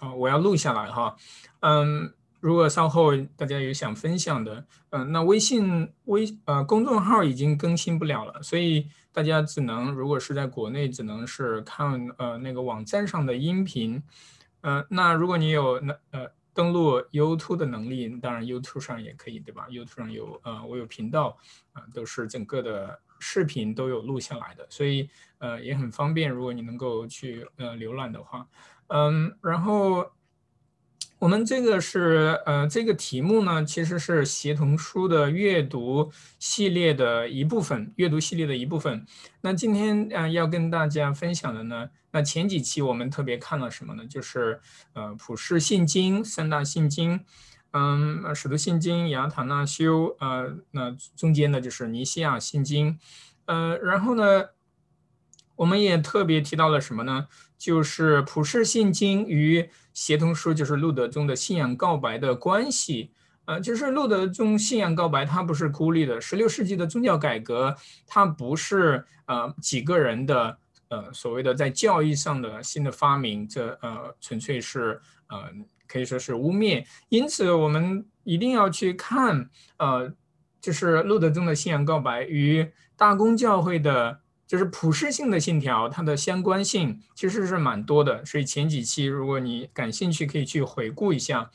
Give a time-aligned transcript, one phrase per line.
[0.00, 1.14] 啊，我要录下来哈。
[1.60, 14.02] 嗯，如果稍后大家有想分享的，嗯，那微信微呃公众号已经更新不了了，所以大家只能如果是在国内，只能是看呃那个网站上的音频。
[14.62, 21.36] 呃，那如果你有那呃登录 YouTube 的能力，当然 YouTube 上也可以，对吧？YouTube 上有呃我有频道
[21.72, 26.30] 啊，都是整个的视频都有录下来的，所以呃也很方便。
[26.30, 28.46] 如果你能够去呃浏览的话。
[28.92, 30.10] 嗯，然后
[31.20, 39.06] 我们这个是呃，这个题目呢，其实是协同书的阅读系列的一部分，阅读系列的一部分。
[39.42, 44.04] 那今天啊，要跟大家分享的呢，那前几期我们特别看了什么呢？
[44.06, 44.60] 就是
[44.94, 47.24] 呃，普世信经三大信经，
[47.72, 52.98] 嗯，使徒信经、亚塔纳修，呃，那中间呢就是尼西亚信经，
[53.44, 54.46] 呃，然后呢，
[55.56, 57.28] 我们也特别提到了什么呢？
[57.60, 63.10] 就是普世信经与协同书，就是路德宗的信仰告白的关系。
[63.44, 66.18] 呃，就是路德宗信仰告白，它不是孤立的。
[66.18, 70.56] 十六世纪的宗教改革，它不是呃几个人的
[70.88, 75.52] 呃所谓的在教义上的新的发明，这呃纯粹是呃
[75.86, 76.86] 可以说是污蔑。
[77.10, 80.10] 因此，我们一定要去看呃，
[80.62, 84.19] 就是路德宗的信仰告白与大公教会的。
[84.50, 91.52] 就是普适性的信条，它的相关性其实是蛮多的，所以前几期如果你感兴趣，可以去回顾一下。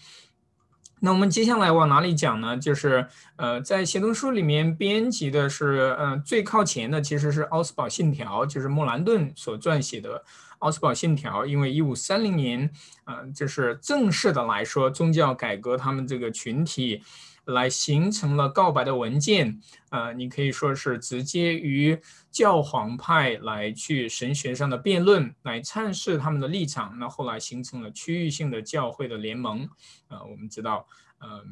[1.02, 2.56] 那我们接下来往哪里讲呢？
[2.56, 10.24] 就是呃，在协同书里面编辑的是，嗯，最靠前的其实是奥斯堡信条，就是莫兰顿所撰写的
[10.60, 12.72] 奥斯堡信条，因为一五三零年，
[13.08, 17.04] 嗯，就是正式的来说，宗教改革他们这个群体。
[17.46, 19.60] 来形成了告白的文件，
[19.92, 22.00] 呃，你可以说是直接与
[22.32, 26.98] 教皇派来去神学上的辩论，来阐释他们的立场。
[26.98, 29.70] 那后来形成了区域性的教会的联盟，
[30.08, 30.88] 呃，我们知道，
[31.20, 31.44] 呃，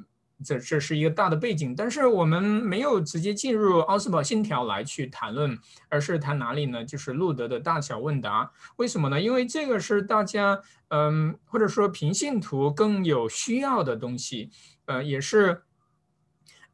[0.44, 1.76] 这这是一个大的背景。
[1.76, 5.56] 但是我们没有直接进入奥斯堡信条来去谈论，
[5.90, 6.84] 而是谈哪里呢？
[6.84, 8.52] 就是路德的大小问答。
[8.78, 9.22] 为什么呢？
[9.22, 14.50] 因为这个是大家，嗯，或者说平信徒更有需要的东西，
[14.86, 15.62] 呃，也是。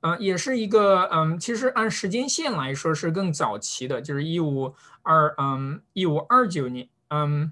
[0.02, 7.52] 嗯，也是一个嗯，其实按时间线来说是更早期的，就是一五二嗯一五二九年嗯，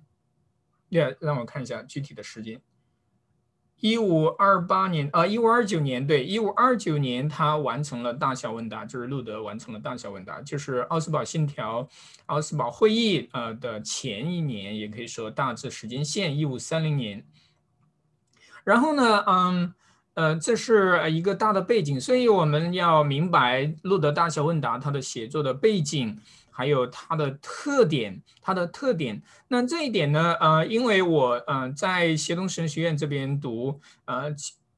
[0.87, 2.61] 也让我看一下具体的时间，
[3.81, 11.85] 一五二八年啊一五二九年对一五二九年他完成了大小问答，就是路德完成了大小问答，就是奥斯堡信条
[12.27, 17.25] 奥斯堡会议呃的前一年，也可以说大致时间线一五三零年，
[18.63, 19.73] 然后呢嗯。
[20.17, 26.17] 呃，这是一个大的背景，所以我们要明白路德大小问答它的写作的背景，
[26.49, 29.21] 还有它的特点，它的特点。
[29.47, 34.33] 那这一点呢，呃，因为我呃在协同神学院这边读，呃，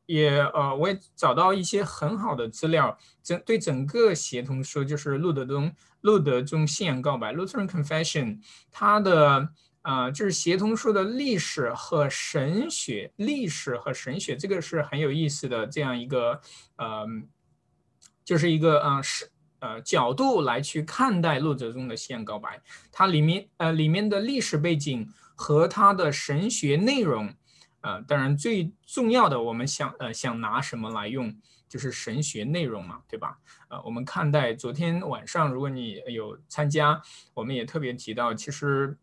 [0.08, 8.40] 也呃我也找到一些很好的资料，整对整个协同书，就是路德中路德中信仰告白 （Lutheran Confession）
[8.70, 9.48] 它的。
[9.82, 16.42] 啊，就是协同书的历史和神学，历史和神学，这个是很有意思的这样一个，
[16.76, 17.08] 呃，
[18.26, 27.34] 就是一个啊是呃角度来去看待路泽中的信仰告白，它里面呃里面的历史背景和它的神学内容，
[27.80, 31.34] 呃，当然最重要的，我们想呃想拿什么来用，
[31.70, 33.38] 就是神学内容嘛，对吧？
[33.70, 37.02] 呃，我们看待昨天晚上，如果你有参加，
[37.34, 38.98] 我们也特别提到，其实。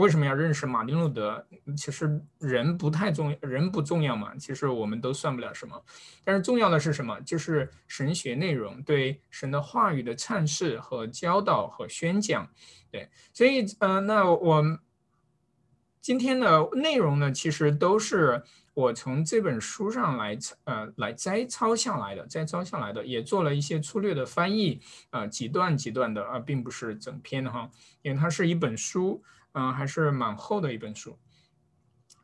[0.00, 1.46] 为什么要认识马丁路德？
[1.76, 4.34] 其实人不太重要，人不重要嘛。
[4.36, 5.84] 其实我们都算不了什么，
[6.24, 7.20] 但是重要的是什么？
[7.20, 12.48] 就是神学内容，对神的话语的阐释和教导和宣讲。
[12.90, 14.64] 对，所以呃，那我
[16.00, 24.80] 今天的内容呢，其实都是我从这本书上来呃来摘抄下来的，摘抄下来的，也做了一些粗略的翻译
[25.10, 27.70] 啊，几段几段的啊，并不是整篇的哈，
[28.02, 29.22] 因为它是一本书。
[29.52, 31.18] 嗯，还是蛮厚的一本书。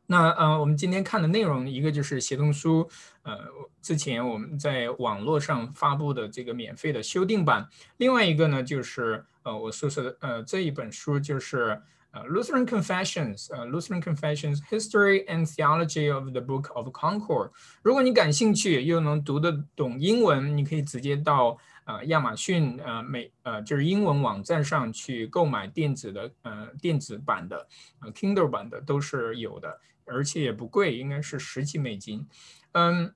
[0.09, 2.88] 那嗯，我们今天看的内容，一个就是协同书，
[3.23, 3.37] 呃，
[3.82, 7.69] 之前我们在网络上发布的这个免费的修订版。
[7.96, 11.82] 另外一个呢，就是呃，我说说的呃这一本书，就是
[12.12, 17.50] 呃 Lutheran Confessions，呃 Lutheran Confessions History and Theology of the Book of Concord。
[17.82, 21.58] 如果你感兴趣又能读得懂英文，你可以直接到。
[21.87, 27.67] 啊，亚马逊呃美呃就是英文网站上去购买电子的呃电子版的
[28.03, 32.27] 呃 Kindle 版的都是有的，而且也不贵，应该是十几美金。
[32.73, 33.15] 嗯，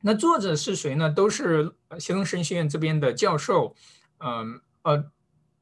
[0.00, 1.10] 那作者是谁呢？
[1.10, 3.76] 都是协同神学院这边的教授。
[4.18, 5.12] 嗯呃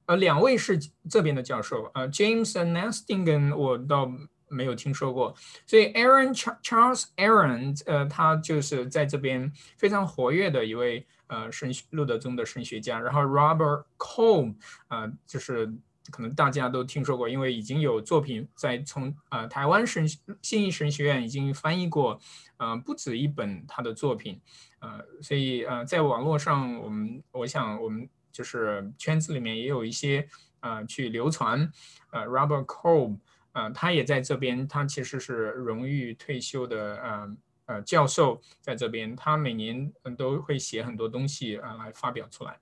[0.06, 0.78] 呃，两位是
[1.08, 1.90] 这边的教授。
[1.94, 4.10] 呃，James Nestingen 我倒
[4.48, 5.34] 没有听说过。
[5.66, 13.00] 所以 Aaron Charles Aaron，呃，他就是在这边非常活跃的一位呃神路德宗的神学家。
[13.00, 14.54] 然后 Robert Cole，
[14.88, 15.72] 呃，就是
[16.10, 20.06] 可能大家都听说过，因为已经有作品在从呃台湾神
[20.42, 22.20] 信义神学院已经翻译过，
[22.58, 24.38] 呃，不止一本他的作品，
[24.80, 30.28] 呃，所以呃，在网络上我们我想我们就是圈子里面也有一些。
[30.62, 31.72] 啊，去流传，
[32.10, 33.16] 呃，Robert Cole，
[33.52, 37.36] 呃，他也在这边，他其实是荣誉退休的，呃
[37.70, 42.58] 呃，教授在这边，他每年嗯都会写很多东西啊来发表出来。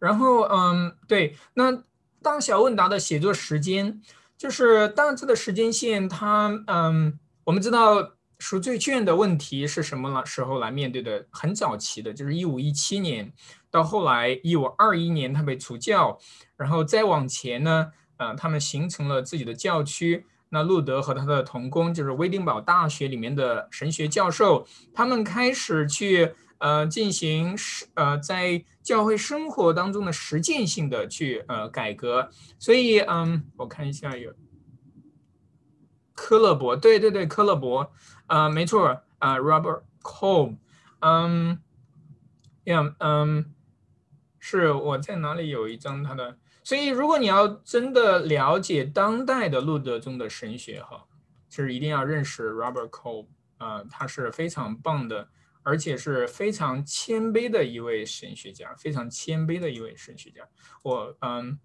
[0.00, 1.84] 然后，嗯，对，那
[2.20, 4.02] 大小问答的写作时间，
[4.36, 13.32] 就是大致的时间线，它，嗯，我们知道赎罪券的问题是什么了时候来面对的，很早期的，就是一五一七年。
[13.70, 16.18] 到后来，一五二一年他被除教，
[16.56, 20.26] 然后再往前呢，呃，他们形成了自己的教区。
[20.50, 27.56] 那路德和他的同工，就是威丁堡大学里面的神学教授，他们开始去呃进行
[27.94, 32.28] 呃在教会生活当中的实践性的去呃改革。
[32.58, 34.34] 所以，嗯，我看一下有
[36.14, 37.90] 科勒伯，对对对，科勒伯，
[38.26, 40.56] 呃，没错，啊，Robert Cole，
[41.00, 41.58] 嗯
[42.64, 43.52] 呀嗯。
[44.42, 51.06] 是我在哪里有一张他的，所以如果你要真的了解当代的路德宗的神学哈，
[51.48, 53.26] 就是一定要认识 Robert Cole
[53.58, 55.28] 啊，他是非常棒的，
[55.62, 60.46] 而且是非常谦卑的一位神学家，非常谦卑的一位神学家。
[60.82, 61.58] 我嗯，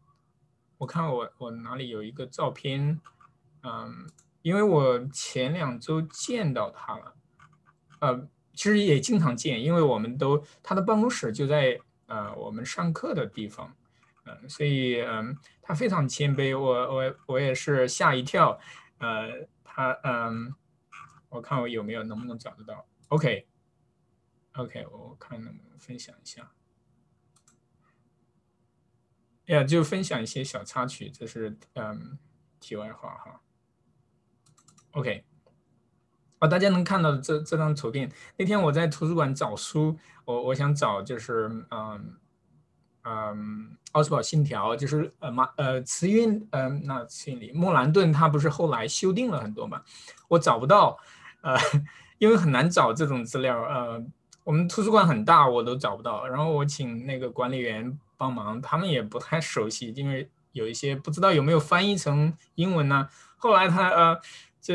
[0.77, 2.99] 我看我我哪里有一个照片，
[3.63, 4.07] 嗯，
[4.41, 7.13] 因为我前两周见到他了，
[7.99, 11.79] 呃，其实也经常见，因为我们都他的办公室就在。
[12.07, 13.75] 呃，我们上课的地方，
[14.25, 18.59] 嗯，所以嗯，他非常谦卑，我我我也是吓一跳，
[18.97, 20.53] 呃，他嗯，
[21.29, 26.51] 我看我有没有能不能找得到，OK，OK，我看能不能分享一下，
[29.45, 32.17] 呀，就分享一些小插曲，这是嗯，
[32.59, 33.41] 题外话哈
[34.91, 35.23] ，OK。
[36.39, 38.11] 啊，大家能看到这这张图片。
[38.37, 42.19] 那天我在图书馆找书，我我想找就是嗯
[43.05, 49.81] 嗯奥斯堡信条，就是呃马呃慈运嗯那慈运里莫兰顿他不是后来修订了很多嘛，
[50.27, 50.97] 我找不到，
[51.41, 51.55] 呃
[52.17, 54.03] 因为很难找这种资料，呃
[54.43, 56.27] 我们图书馆很大，我都找不到。
[56.27, 63.07] 然后我请那个管理员帮忙，他们也不太熟悉，因为有一些不知道有没有翻译成英文呢。
[63.37, 64.19] 后来他呃
[64.59, 64.73] 就。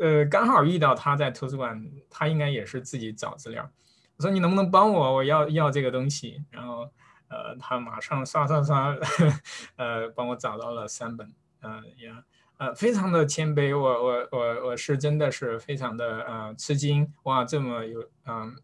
[0.00, 3.68] 呃，刚好遇到他在图书馆，他应该也是自己找资料。
[4.16, 6.40] 我说你能不能帮我，我要要这个东西。
[6.52, 6.88] 然后，
[7.28, 8.96] 呃，他马上刷刷刷，
[9.76, 11.32] 呃，帮我找到了三本。
[11.60, 12.12] 呃，也
[12.58, 13.76] 呃，非常的谦卑。
[13.78, 17.12] 我我我我是真的是非常的呃吃惊。
[17.24, 18.56] 哇，这么有嗯，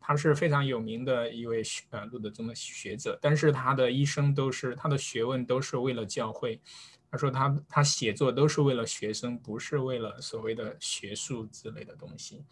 [0.00, 6.60] 他是非常有名的一位学呃路德宗的学者，但是他的一生都是他的学问都是为了教会。
[7.10, 12.44] 他说他他写作都是为了学生，不是为了所谓的学术之类的东西，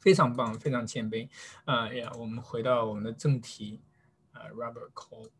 [0.00, 1.28] 非常棒，非常谦卑。
[1.64, 3.80] 啊呀，我们回到我们的正题，
[4.34, 5.30] 呃，Robert Cole，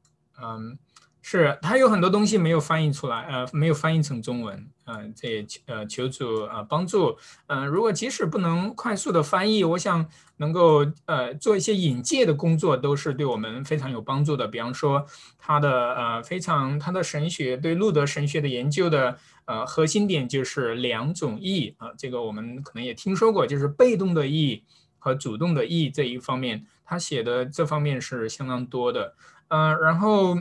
[0.41, 0.79] 嗯。
[1.27, 14.47] 是，他有很多东西没有翻译出来，呃，没有翻译成中文，嗯，这也呃求助呃帮助，嗯，如果即使不能快速的翻译，我想能够呃做一些引介的工作，都是对我们非常有帮助的。
[14.47, 15.07] 比方说
[15.39, 24.63] 他的呃非常他的神学对路德神学的研究的呃核心点就是两种义啊，这个我们可能也听说过，就是被动的义
[24.99, 29.15] 和主动的义这一方面，他写的这方面是相当多的，
[29.49, 30.37] 嗯，然后。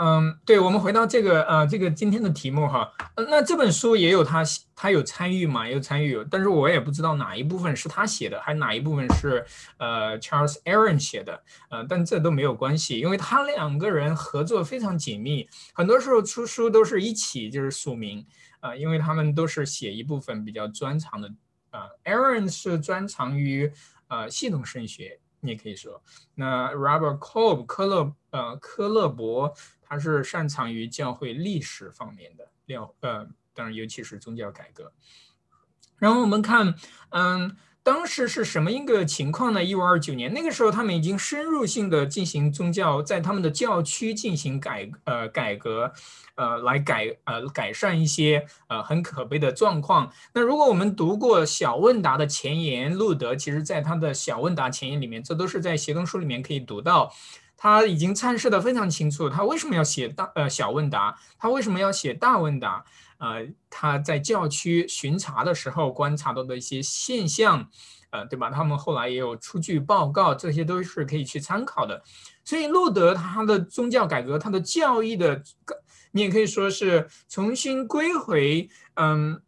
[0.00, 4.44] 嗯，对，我们回到这个呃，这个今天的题目哈，那这本书也有他
[4.76, 9.44] 他有参与嘛，有参与，但是我也不知道哪一部分是他写的，还哪一部分是
[9.76, 18.24] 呃 Charles Aaron 写的，呃，但这都没有关系，因为他两个人合作非常紧密，很多时候出书都是一起就是署名
[18.60, 21.28] 啊，因为他们都是写一部分比较专长的
[21.70, 23.72] 啊，Aaron 是专长于
[24.08, 26.02] 呃系统声学，你也可以说，
[26.34, 29.54] 那 Robert Cole 科勒呃科勒伯。
[29.90, 34.92] 他是擅长于教会历史方面的料，呃，当然尤其是宗教改革。
[35.96, 36.74] 然后我们看，
[37.08, 37.56] 嗯，
[37.88, 39.64] 当时是什么一个情况呢？
[39.64, 45.90] 一五二九年，那个时候他们已经深入性的进行宗教，在他们的教区进行改，呃，改革，
[46.34, 50.12] 呃，来改，呃，改善一些，呃，很可悲的状况。
[50.34, 57.10] 那如果我们读过小问答的前言，路德其实在他的小问答前言里面，这都是在协同书里面可以读到。
[57.60, 62.84] 他已经阐释的非常清楚，他为什么要写大呃小问答，他为什么要写大问答？
[63.18, 67.68] 呃，他在教区巡查的时候观察到的一些现象，
[68.10, 68.50] 呃，对吧？
[68.50, 72.02] 他们后来也有出具报告，这些都是可以去参考的。
[72.44, 75.42] 所以路德他的宗教改革，他的教义的，
[76.12, 79.42] 你也可以说是重新归回，嗯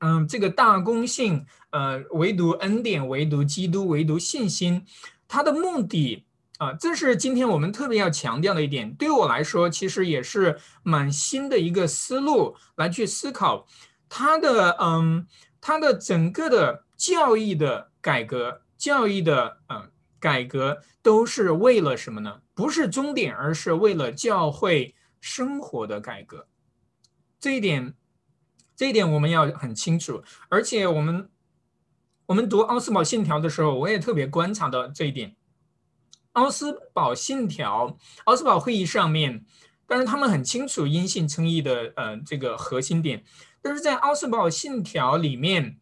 [0.00, 4.84] 嗯，这个大公性，呃，唯独恩典，唯独基督，唯独信心，
[5.28, 6.26] 他的目的
[6.62, 8.94] 啊，这是今天我们特别要强调的一点。
[8.94, 13.66] 对我来说，其实也是蛮新的一个思路来去思考
[14.08, 15.26] 他的，嗯，
[15.60, 19.90] 他的整个的教义的改革，教义的，嗯。
[20.22, 22.42] 改革都是为了什么呢？
[22.54, 26.46] 不是终点，而是为了教会生活的改革。
[27.40, 27.94] 这一点，
[28.76, 30.22] 这一点我们要很清楚。
[30.48, 31.28] 而且我们
[32.26, 35.34] 我们读奥斯堡信条的时候，我也特别观察到这一点。
[36.32, 39.44] 奥斯堡信条，奥斯堡会议上面，
[39.86, 43.24] 但是他们很清楚因信称义的呃这个核心点，
[43.60, 45.78] 但是在奥斯堡信条里面。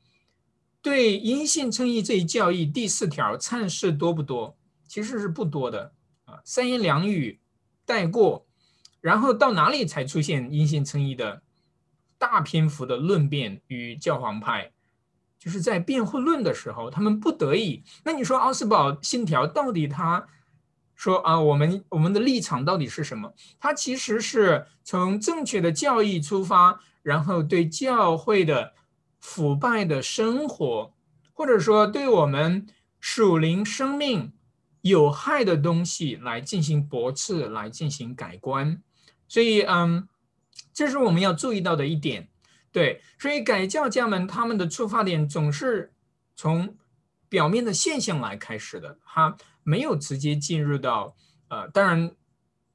[0.82, 4.56] 对因信称义这一教义第四条阐释多不多？
[4.88, 5.92] 其实是不多的
[6.24, 7.38] 啊，三言两语
[7.84, 8.46] 带过，
[9.02, 11.42] 然后到哪里才出现因信称义的
[12.16, 14.72] 大篇幅的论辩与教皇派？
[15.38, 17.84] 就是在辩护论的时候，他们不得已。
[18.02, 20.26] 那你说奥斯堡信条到底它
[21.00, 23.32] 说啊，我们我们的立场到底是什么？
[23.58, 28.74] 它其实是从正确的教义出发，然后对教会的。
[29.22, 30.94] 腐败的生活，
[31.34, 32.66] 或者说对我们
[33.00, 34.32] 属灵生命
[34.80, 38.82] 有害的东西来进行驳斥，来进行改观，
[39.28, 40.08] 所以，嗯，
[40.72, 42.30] 这是我们要注意到的一点。
[42.72, 45.92] 对，所以改教家们他们的出发点总是
[46.34, 46.74] 从
[47.28, 51.14] 表面的现象来开始的，哈没有直接进入到，
[51.48, 52.10] 呃，当然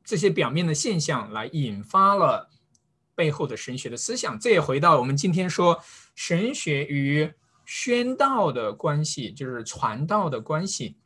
[0.04, 2.50] 这些表面的现象来引发了。
[3.18, 5.82] 背后的神学的思想，这也回到我们今天说
[6.15, 7.32] 神学与
[7.65, 10.98] 宣道的关系，就是传道的关系。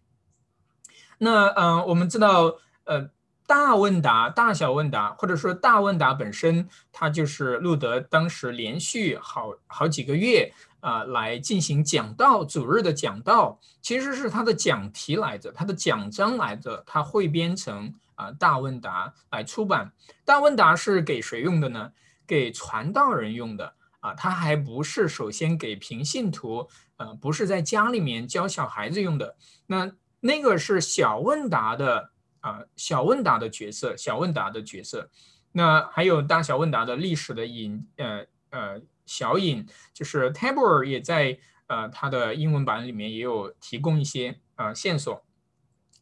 [1.20, 3.12] 那嗯，我们知道，呃，
[3.46, 17.94] 大问答、大小问答，或者说大问答本身，它就是路德当时连续好好几个月啊来进行讲道，主日的讲道，其实是他的讲题来着，他的讲章来着，他汇编成。
[18.20, 19.94] 啊，大问答来出版。
[20.26, 21.90] 大问答是给谁用的呢？
[22.28, 24.14] 给传道人用的啊。
[24.14, 26.68] 他还不是首先给平信徒，
[26.98, 29.38] 呃，不是在家里面教小孩子用的。
[29.68, 32.10] 那那个是小问答的
[32.42, 35.10] 啊，小问答的角色，小问答的角色。
[35.54, 45.24] 那还有大小问答的历史的引，呃呃，小影就是 Tabor 也在呃它的英文版里面也有提供一些呃线索。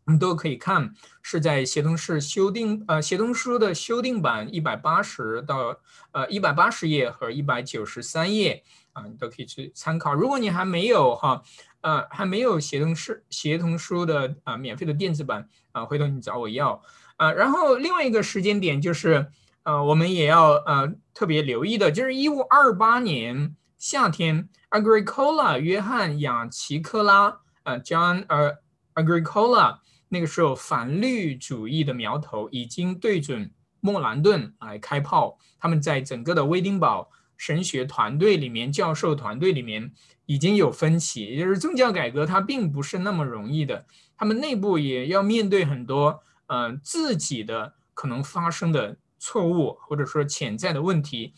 [0.06, 5.78] 我们都可以看，是在协同式修订，呃，协同书的修订版一百八十到
[6.14, 10.14] 呃一百八十页和一百九十三页啊，你都可以去参考。
[10.14, 11.44] 如果你还没有哈，
[11.82, 16.82] 呃，还没有协同式协同书的啊免费的电子版啊，回头你找我要
[17.18, 17.34] 啊。
[17.34, 19.28] 然后另外一个时间点就是，
[19.64, 28.58] 呃，我们也要呃特别留意的，就是一五二八年夏天，Agricola 约翰雅奇克拉，呃，John 呃
[28.94, 29.80] Agricola。
[30.10, 35.40] 那个时候，反律主义的苗头已经对准莫兰顿来开炮。
[35.58, 39.92] 他们在整个的威丁堡神学团队里面，教授团队里面
[40.28, 43.88] 已经有分歧，也就是宗教改革它并不是那么容易的。
[44.16, 48.98] 他们内部也要面对很多，呃，自己的可能发生的
[49.28, 51.34] 错误，或者说潜在的问题。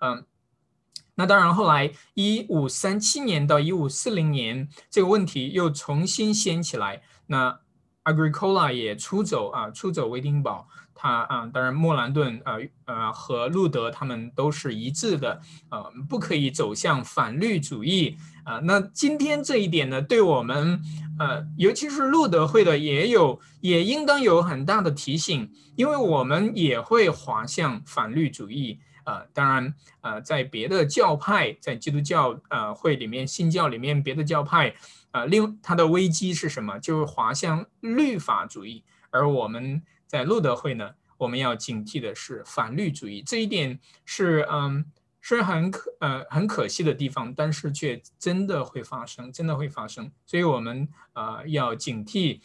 [0.00, 0.24] 嗯，
[1.14, 7.02] 那当然，后来一五三七年到一五四零年，这个问题又重新掀起来。
[7.26, 7.60] 那
[8.04, 10.66] Agricola 也出走啊，出走威丁堡。
[10.94, 18.60] 他啊，当然莫兰顿呃呃和路德他们都是一致的，呃，不可以走向反律主义啊。
[18.62, 20.80] 那今天这一点呢，对我们
[21.18, 29.24] 呃，尤其是路德会的，也有也应当有很大的提醒，因为我们也会滑向反律主义啊。
[29.32, 34.74] 当然呃，在别的教派，在基督教呃会里面、新教里面，别的教派。
[35.14, 36.76] 啊，另它的危机是什么？
[36.80, 43.22] 就是滑向律法主义，而我们在路德会呢，我们要警惕的是反律主义。
[43.22, 44.84] 这一点是嗯，
[45.26, 50.12] 是很可呃很可惜的地方，但是却真的会发生，真的会发生。
[50.26, 52.42] 所以我们呃要警惕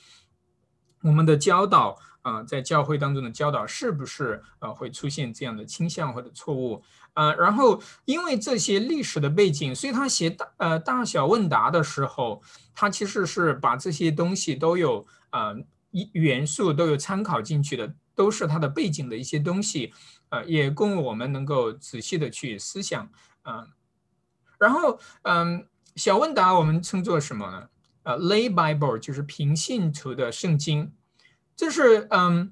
[1.02, 6.82] 我们的教导啊，在教会当中的教导是不是呃会出现这样的倾向或者错误？
[7.16, 12.42] 呃，然后因为这些历史的背景，所以他写大呃大小问答的时候，
[12.74, 15.54] 他其实是把这些东西都有呃
[16.14, 19.94] 元素都有参考进去的，都是它的背景的一些东西，
[20.28, 23.10] 呃，也供我们能够仔细的去思想
[23.44, 23.66] 啊。
[24.60, 27.70] 然后，嗯，小问答我们称作什么呢？
[28.04, 30.92] 呃，lay Bible 就是平信徒的圣经，
[31.56, 32.52] 这是嗯，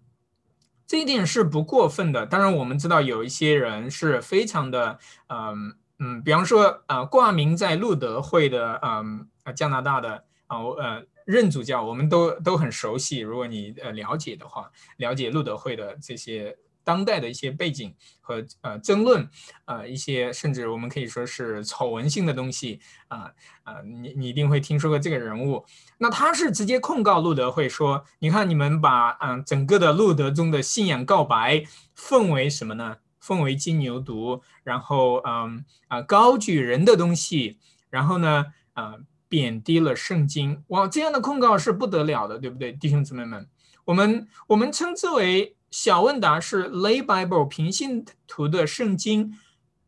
[0.85, 2.25] 这一点是不过分的。
[2.25, 13.19] 当然，我们知道有一些人是非常的，嗯嗯，比方说，呃，挂名在路德会的，嗯，加拿大的啊，呃，任主教，我们都都很熟悉。
[13.19, 16.57] 如果你呃了解的话，了解路德会的这些。
[16.87, 19.29] 当代的一些背景和呃争论，
[19.65, 22.79] 呃一些甚至我们可以说是丑闻性的东西
[23.09, 23.29] 啊
[23.63, 25.65] 啊，你你一定会听说过这个人物。
[25.97, 32.99] 那他是直接控告路德会说，你看你们把嗯整个的路德中的信仰告白奉为什么呢？
[33.19, 37.57] 奉为金牛犊，然后嗯啊高举人的东西，
[37.89, 38.95] 然后呢啊
[39.29, 40.63] 贬低了圣经。
[40.67, 43.47] 哇，这样的控告是不得了的，对不对，弟兄姊妹们？
[43.85, 45.53] 我们我们称之为。
[45.69, 49.37] 小问答是 Lay Bible 平信徒的圣经，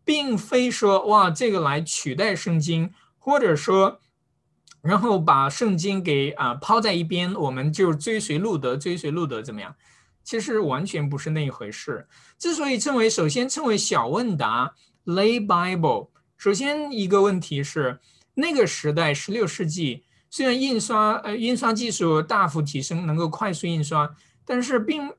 [0.03, 4.01] 并非说哇这个来取代圣经，或者说
[4.81, 9.73] 然后把圣经给啊抛在一边，我们就追随路德，追随路德怎么样？
[10.21, 12.09] 其实完全不是那一回事。
[12.37, 18.01] 之所以称为首先称为小问答 Lay Bible，首先一个问题是
[18.39, 24.15] 那个时代十六世纪，虽然印刷呃印刷技术大幅提升，能够快速印刷，
[24.45, 25.11] 但是并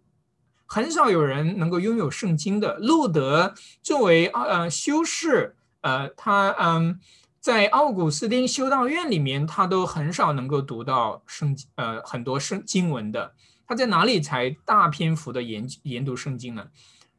[0.67, 2.79] 很少有人能够拥有圣经的。
[2.79, 6.99] 路德作为呃修士，呃，他嗯
[7.41, 13.35] 在奥古斯丁修道院里面，他都很少能够读到圣呃很多圣经文的。
[13.67, 16.67] 他在哪里才大篇幅的研研读圣经呢？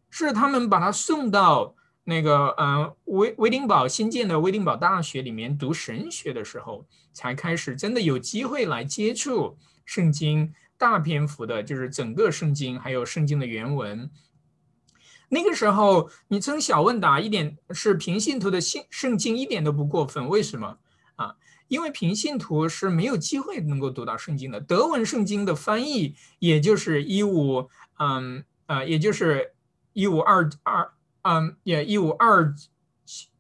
[0.10, 10.54] 是他们把他送到那个呃威威丁堡新建的威丁堡大学里面读神学的时候，才开始真的有机会来接触圣经。
[10.78, 14.10] 大篇幅的，就是整个圣经，还有圣经的原文。
[15.30, 20.28] 那个时候，你称小问答一点是平信徒的信圣经一点都不过分。
[20.28, 20.80] 为什么
[21.18, 21.36] 啊？
[21.68, 24.60] 因为平信徒是没有机会能够读到圣经的。
[24.60, 29.54] 德文圣经的翻译，也就是一五嗯呃，也就是
[29.94, 30.92] 一五二二
[31.24, 32.54] 嗯也一五二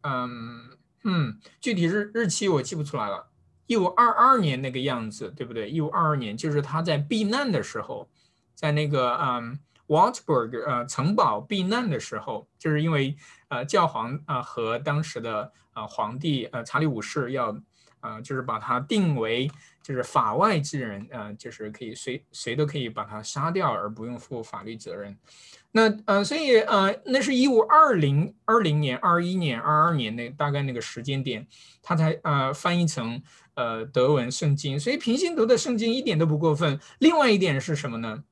[0.04, 3.28] 嗯嗯，具体日日期我记不出来了。
[3.68, 5.70] 一五二二年那个样子，对不对？
[5.70, 8.10] 一五二二年就是他在避难的时候，
[8.54, 13.16] 在那个嗯 Waltburg 呃城堡避难的时候，就是因为
[13.48, 17.58] 呃教皇啊和当时的呃皇帝呃查理五世要
[18.02, 19.50] 啊就是把他定为
[19.82, 25.18] 就是法外之人啊，就是可以谁谁都可以把他杀掉而不用负法律责任。
[25.72, 31.48] 那呃所以呃那是一五二零二零年二一年二二年那大概那个时间点，
[31.82, 33.24] 他才呃翻译成。
[33.54, 36.80] 呃，德文圣经，所以平心读的圣经一点都不过分。
[37.00, 38.24] 另外一点是什么呢？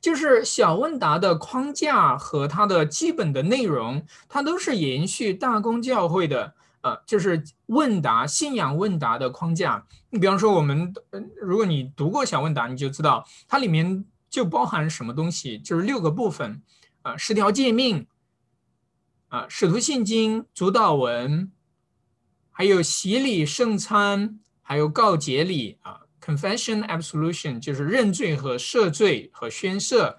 [0.00, 9.86] 就是小问答的框架和它的基本的内容，它都是延续大公教会的，呃，就是问答信仰问答的框架。
[10.10, 10.92] 你比方说，我们
[11.40, 16.62] 如果你读过小问答，你就知道它里面就包含什么东西，就是六个部分，
[17.02, 18.06] 啊，十条诫命，
[19.28, 21.50] 啊，使徒信经、主导文。
[22.54, 30.16] 还有洗礼圣餐，还有告解礼啊，confession absolution 就是认罪和赦罪和宣赦，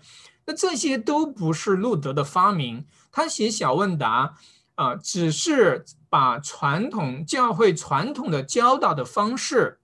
[0.48, 2.88] 那这些都不是路德的发明。
[3.12, 4.36] 他写小问答
[4.76, 9.80] 啊，只是把传统教会传统的教导的方式，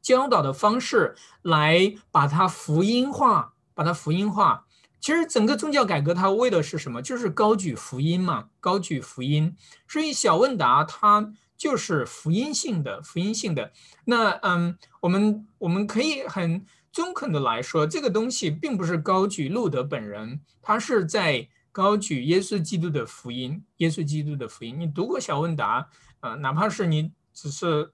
[0.00, 4.66] 教导的方式来把它福音化，把它福音化。
[5.00, 7.02] 其实整个宗教改革，它为的是什么？
[7.02, 9.54] 就是高举福音嘛，高举福音。
[9.86, 13.70] 所以小问答它就是福音性的，福音性的。
[14.06, 24.78] 那嗯，我们我们可以很中肯的来说，这个东西并不是高举路德本人，他是在高举耶稣基督的福音，耶稣基督的福音。
[24.78, 26.36] 你读过小问答啊？
[26.36, 27.90] 哪怕是你只是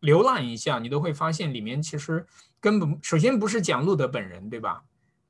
[0.00, 2.24] 浏览一下，你都会发现里面其实
[2.60, 4.84] 根本首先不是讲路德本人，对吧？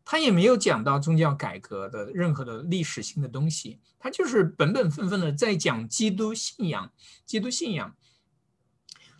[0.05, 6.93] 他也没有讲到宗教改革的任何的历史性的东西，他就是本本分分的在讲基督信仰，
[7.25, 7.97] 基督信仰。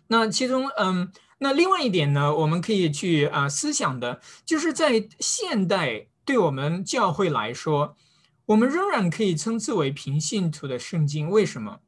[0.05, 7.97] 那其中，嗯，那另外一点呢，我们可以去啊思想的，就是在现代对我们教会来说，
[8.47, 11.29] 我们仍然可以称之为平信徒的圣经。
[11.29, 11.79] 为什么？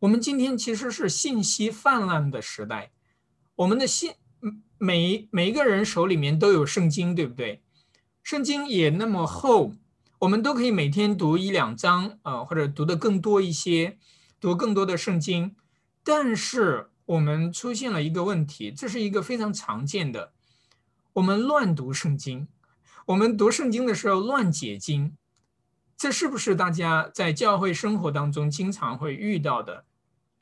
[0.00, 2.92] 我们今天其实是信息泛滥的时代，
[3.56, 4.12] 我们的信
[4.78, 7.62] 每每一个人手里面都有圣经，对不对？
[8.22, 9.72] 圣经也那么厚，
[10.20, 13.98] 我们都可以每天读一两章啊，或者读的更多一些，
[14.40, 15.54] 读更多的圣经。
[16.02, 20.32] 但是我们出现了一个问题，这是一个非常常见的，
[21.14, 22.48] 我们乱读圣经。
[23.06, 25.14] 我们读圣经的时候乱解经，
[25.96, 29.84] 这是不是大家在教会生活当中经常会遇到的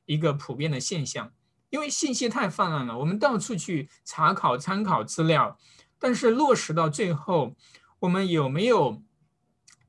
[0.07, 1.33] 一个普遍的现象？
[1.71, 5.59] 因为信息太泛滥了，我们到处去查考、参考资料，
[5.99, 7.55] 但是落实到最后，
[8.01, 9.03] 我们有没有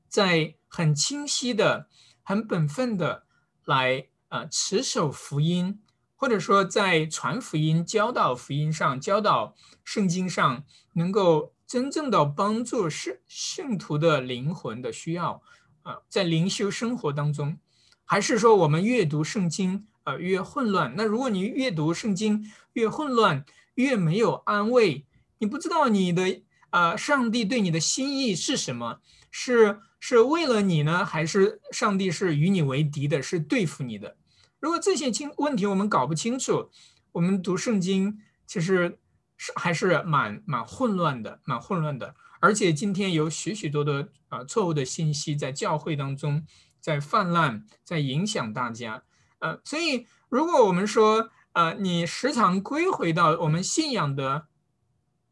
[0.08, 1.88] 在很清晰的、
[2.22, 3.26] 很本分的
[3.64, 5.82] 来呃持守福音，
[6.14, 15.42] 或者说在传福音、教导福音上、教导圣经上，能够真正的帮助是信徒的灵魂的需要
[15.82, 17.58] 啊，在灵修生活当中，
[18.04, 19.84] 还是说我们阅读圣经？
[20.04, 20.94] 呃，越混乱。
[20.96, 25.04] 那如果你越读圣经越混乱，越没有安慰，
[25.38, 29.00] 你不知道你的啊，上帝对你的心意是什么？
[29.32, 34.16] 是是为了你呢，还是上帝是与你为敌的，是对付你的？
[34.60, 36.70] 如果这些清问题我们搞不清楚，
[37.10, 39.00] 我们读圣经其实
[39.36, 42.14] 是还是蛮蛮混乱的，蛮混乱的。
[42.40, 46.44] 而且今天有许许多多啊错误的信息在教会当中
[46.80, 49.02] 在泛滥，在影响大家。
[49.38, 54.46] 呃，所以如果我们说，呃，你时常归回到我们信仰的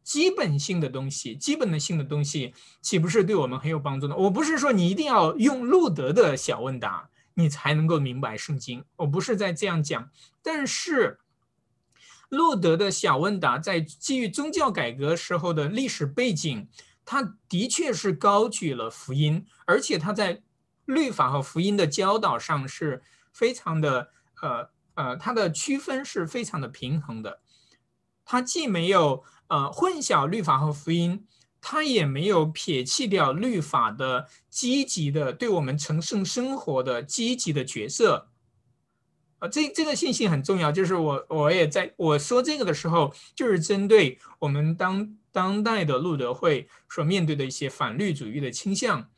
[0.03, 4.15] 基本性的东西、基本的性的东西，岂不是对我们很有帮助呢？
[4.15, 10.09] 我不是说你一定要用路德的小问答，你才能够明白圣经，我不是在这样讲。
[10.41, 11.19] 但是，
[12.33, 16.67] 路德的小问答在基于宗教改革时候的历史背景，
[17.05, 20.41] 他的确是高举了福音，而且他在
[20.85, 23.01] 律法和福音的教导上是。
[23.35, 24.11] 非常的
[24.43, 27.39] 呃呃，它的区分是非常的平衡的，
[28.23, 31.25] 它既没有呃混淆律法和福音，
[31.59, 38.27] 它也没有撇弃掉律法的积极的对我们成圣生活的积极的角色。
[39.47, 49.09] 这这个信息很重要，就是我我也在我说这个的时候，就是针对我们当当代的路德会所面对的一些反律主义的倾向。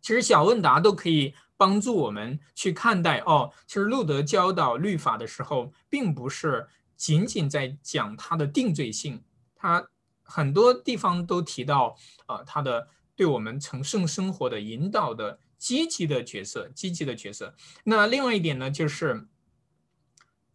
[0.00, 1.34] 其实小问答都可以。
[1.56, 9.22] 帮助我们去看待哦，其实路德教导律法的时候，并不是仅仅在讲他的定罪性，
[9.54, 9.86] 他
[10.24, 11.96] 很多地方都提到
[12.26, 17.54] 啊，他的对我们成圣生活的引导的积极的角色，积极的角色。
[17.84, 19.26] 那另外一点呢，就是，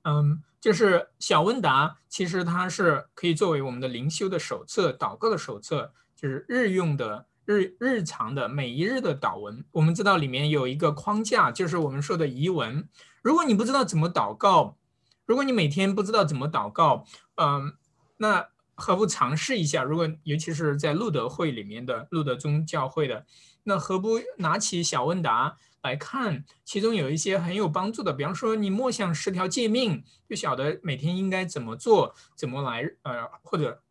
[0.03, 7.25] 嗯，就是小问答，其实它是可以作为我们的灵修的手册、祷告的手册，就是日用的。
[7.45, 12.87] 日日常的每一日的祷文，我们知道里面有一个框架，就是我们说的遗文。
[13.23, 14.77] 如果你不知道怎么祷告，
[15.25, 17.73] 如果你每天不知道怎么祷告，嗯，
[18.17, 19.81] 那何不尝试一下？
[19.81, 23.25] 如果尤其是在路德会里面的路德宗教会的，
[23.69, 26.43] 那何不拿起小问答来看？
[26.65, 33.83] 其中有一些很有帮助的，比方说你默想十条诫命，就晓得每天应该怎么做，怎么来呃，或者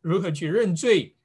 [0.00, 1.16] 如何去认罪。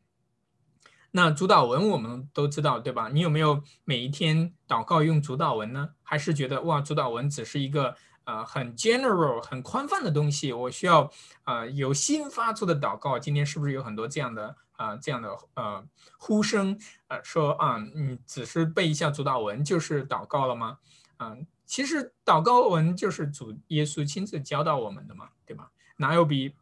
[1.11, 3.09] 那主导文我们都知道，对吧？
[3.09, 5.89] 你有没有每一天祷告用主导文呢？
[6.01, 7.95] 还是觉得哇，主导文只是一个
[8.25, 10.51] 呃很 general、很宽泛的东西？
[10.51, 11.11] 我需要
[11.45, 13.19] 呃有新发出的祷告。
[13.19, 15.85] 今天是不是有很多这样的啊这样的呃
[16.17, 20.79] 呼声呃说啊，你只是背一下主导文就是祷告了吗？
[21.19, 25.69] 嗯，其实祷告文就是主耶稣亲自教导我们的嘛，对吧？
[25.97, 26.55] 哪有比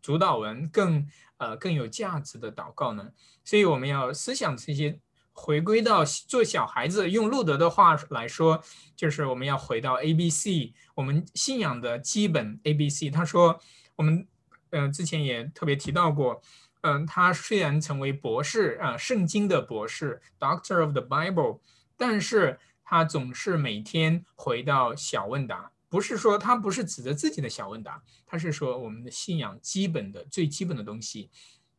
[0.00, 1.08] 主导文更？
[1.38, 3.10] 呃，更有价值的祷告呢，
[3.42, 4.96] 所以我们要思想这些，
[5.32, 8.62] 回归到做小孩子，用路德的话来说，
[8.94, 13.10] 就是我们要回到 A B C，我们信仰的基本 A B C。
[13.10, 13.58] 他说，
[13.96, 14.24] 我们
[14.70, 16.40] 嗯之前也特别提到过，
[16.82, 21.60] 嗯，他虽然成为博士啊，圣经的博士，Doctor of the Bible，
[21.96, 25.72] 但是他总是每天回到小问答。
[25.88, 31.30] 不是说他不是指着自己的小问答，他是说我们的信仰基本的最基本的东西，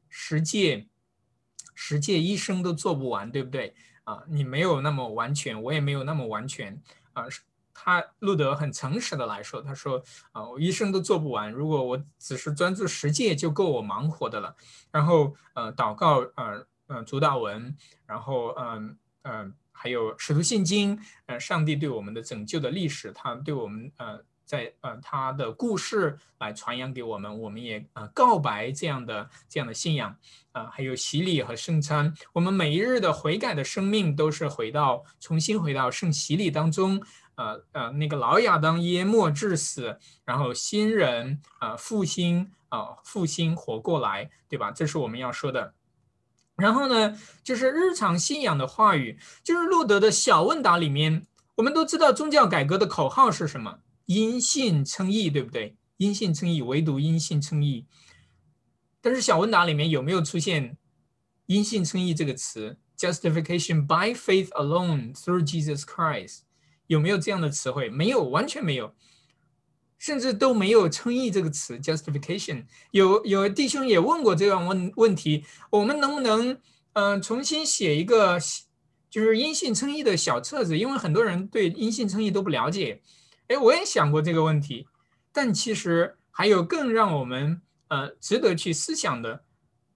[0.08, 0.88] 十诫，
[1.74, 4.24] 十诫一生都做不完，对不对啊？
[4.30, 6.80] 你没有那么完全，我也没有那么完全
[7.14, 7.26] 啊。
[7.74, 14.56] 他路德很诚实的来说，他说啊，我一生都做不完，如果我只是专注十诫就够我忙活的了。
[14.92, 19.54] 然后呃，祷告呃呃主导文，然后嗯嗯。
[19.76, 30.16] 还有使徒信经，呃，上帝对我们的拯救的历史，他对我们，呃，在呃他的故事来传扬给我们，我们也呃告白这样的这样的信仰，
[30.54, 37.04] 啊，还有洗礼和圣餐，我们每一日的悔改的生命都是回到重新回到圣洗礼当中，
[37.36, 44.72] 呃呃，那个老亚当淹没致死，然后新人啊复兴啊复兴活过来，对吧？
[44.72, 45.74] 这是我们要说的。
[46.56, 53.80] 然后呢，就是日常信仰的话语，就是路德的小问答里面，我们都知道宗教改革的口号是什么？
[54.06, 55.76] 因信称义，对不对？
[55.98, 57.88] 因信称义，唯独因信称义。
[59.02, 60.78] 但是小问答里面有没有出现
[61.48, 66.42] 因信称义这个词，justification by faith alone through Jesus Christ，
[66.88, 67.90] 有没有这样的词汇？
[67.90, 68.94] 没有，完全没有，
[69.98, 72.66] 甚至都没有称义这个词 justification。
[72.92, 76.58] 有有弟兄也问过这样问问题，我们能不能
[76.94, 78.38] 嗯重新写一个
[79.10, 80.78] 就是因信称义的小册子？
[80.78, 83.02] 因为很多人对因信称义都不了解。
[83.48, 84.88] 哎，我也想过这个问题，
[85.32, 89.44] 但其实还有更让我们呃值得去思想的。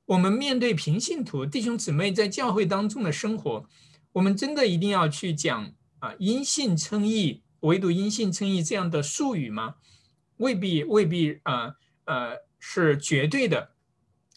[0.06, 3.66] 我们面对平信徒弟兄姊妹在教会当中的生活，
[4.14, 9.76] 我们真的一定要去讲啊因信称义，唯独因信称义这样的术语吗？
[10.38, 13.72] 未必，未必啊呃是绝对的。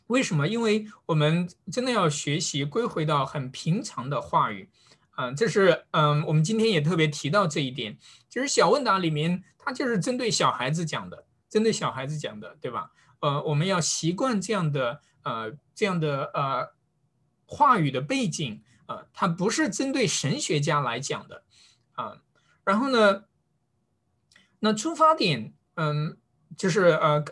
[0.07, 0.49] 为什么？
[0.49, 4.69] 因为我们真的要学习归回到很平常的话语
[5.11, 7.97] 啊，这是嗯我们今天也特别提到这一点，
[8.29, 12.91] 就是小问答里面它就是针对小孩子讲的，针对小孩子讲的，对吧？
[13.21, 15.01] 呃，我们要习惯这样的。
[15.23, 16.67] 呃，这样的呃
[17.45, 21.45] 话语的背景啊，它不是针对神学家来讲的
[22.01, 22.17] 啊。
[22.65, 23.25] 然后呢，
[24.61, 26.17] 那出发点，嗯，
[26.57, 27.25] 就是呃，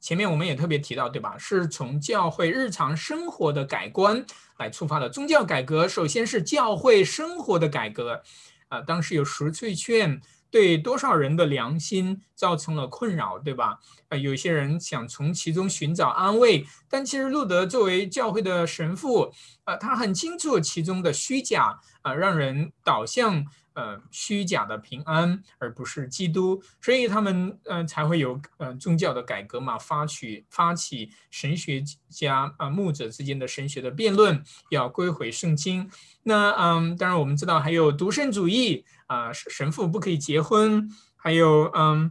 [0.00, 1.36] 前面我们也特别提到，对吧？
[1.38, 4.24] 是从教会日常生活的改观
[4.58, 5.08] 来出发的。
[5.08, 8.22] 宗教改革首先是教会生活的改革
[8.68, 8.80] 啊。
[8.80, 10.20] 当时有赎罪券。
[10.48, 13.78] 对多少人的良心造成了困扰，对吧？
[14.08, 23.44] 啊，有些人想从其中寻找安慰，但其实路德作为教会的神父，啊，他很清楚其中的虚假，啊，让人导向
[23.76, 35.88] 呃虚假的平安，而不是基督，所以他们呃才会有呃宗教的改革嘛，发起发起神学家啊牧者之间的神学的辩论，要归回圣经。
[36.24, 38.84] 那嗯，当然我们知道还有独圣主义。
[39.06, 42.10] 啊，神父不可以结婚，还有，嗯，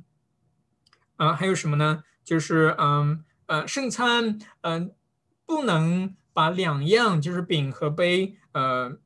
[1.17, 2.05] 啊，还有什么呢？
[2.23, 4.95] 就是，嗯，呃，圣餐，嗯，
[5.45, 8.97] 不能把两样，就是饼和杯，呃，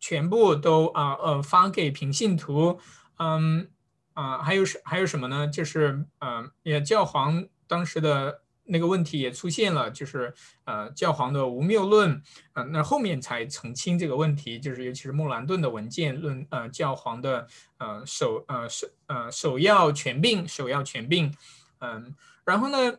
[0.00, 2.80] 全部都啊，呃，发给平信徒，
[3.18, 3.70] 嗯，
[4.14, 5.46] 啊，还有什还有什么呢？
[5.46, 8.42] 就是，嗯，也教皇当时的。
[8.72, 10.32] 那个问题也出现了，就是
[10.64, 21.34] 呃教皇的无谬论，呃那后面才澄清这个问题，就是尤其是莫兰顿的文件论，呃教皇的呃首呃首呃首要权柄，首要权柄，
[21.80, 22.96] 嗯，然后呢，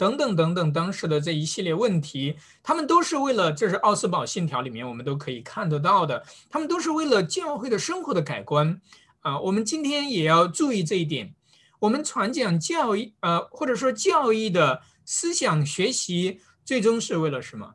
[0.00, 8.80] 等等等等，当时的这一系列问题，他们都是为了，这是奥斯堡信条里面我们都可以看得到的，他们都是为了教会的生活的改观，
[9.20, 11.34] 啊，我们今天也要注意这一点。
[11.80, 17.74] 我们传讲教义，呃，或者说教义的思想学习，最终是为了什么？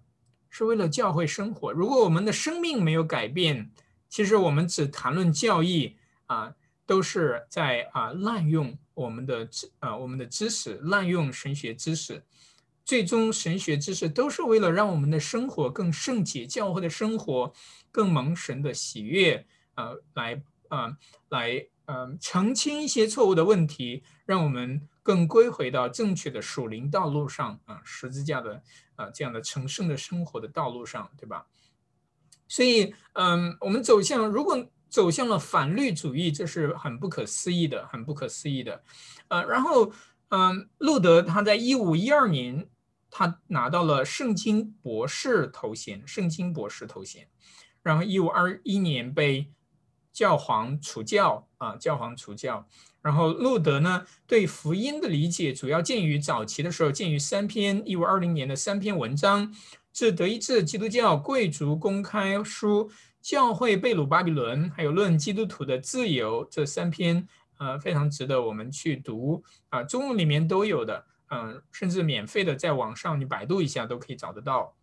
[0.49, 1.71] 是为了教会生活。
[1.71, 3.69] 如果我们的生命没有改变，
[4.09, 6.53] 其实我们只谈论教义啊，
[6.88, 12.23] 都是在啊滥用我们的知啊我们的知识，滥用神学知识。
[12.84, 17.53] 最终神学知识都是为了让我们的生活更圣洁，教会的生活
[17.91, 20.97] 更蒙神的喜悦，呃，来啊
[21.29, 21.67] 来。
[21.88, 28.63] 嗯，澄清一些错误的问题，让我们更归回到正确的属灵道路上啊，十字架的
[28.95, 31.45] 啊这样的成圣的生活的道路上，对吧？
[32.47, 38.81] 所以，嗯，我们走向如果走向了反律主义，这是很不可思议的，很不可思议的。
[39.27, 39.91] 呃，然后，
[40.29, 42.69] 嗯，路德他在一五一二年，
[43.10, 47.27] 他拿到了圣经博士头衔，圣经博士头衔，
[47.84, 49.51] 然后一五二一年被。
[50.15, 52.65] 教皇除教啊，教皇除教。
[53.01, 59.53] 然后路德呢，对福音的理解主要见于早期的时候，见于三篇一五二零年的三篇文章，
[59.91, 62.89] 是德意志基督教贵族公开书、
[63.25, 69.81] 教会贝鲁巴比伦，还有论基督徒的自由这三篇，呃，非常值得我们去读啊。
[69.81, 74.75] 中文里面都有的，嗯，甚至免费的，在网上你百度一下都可以找得到。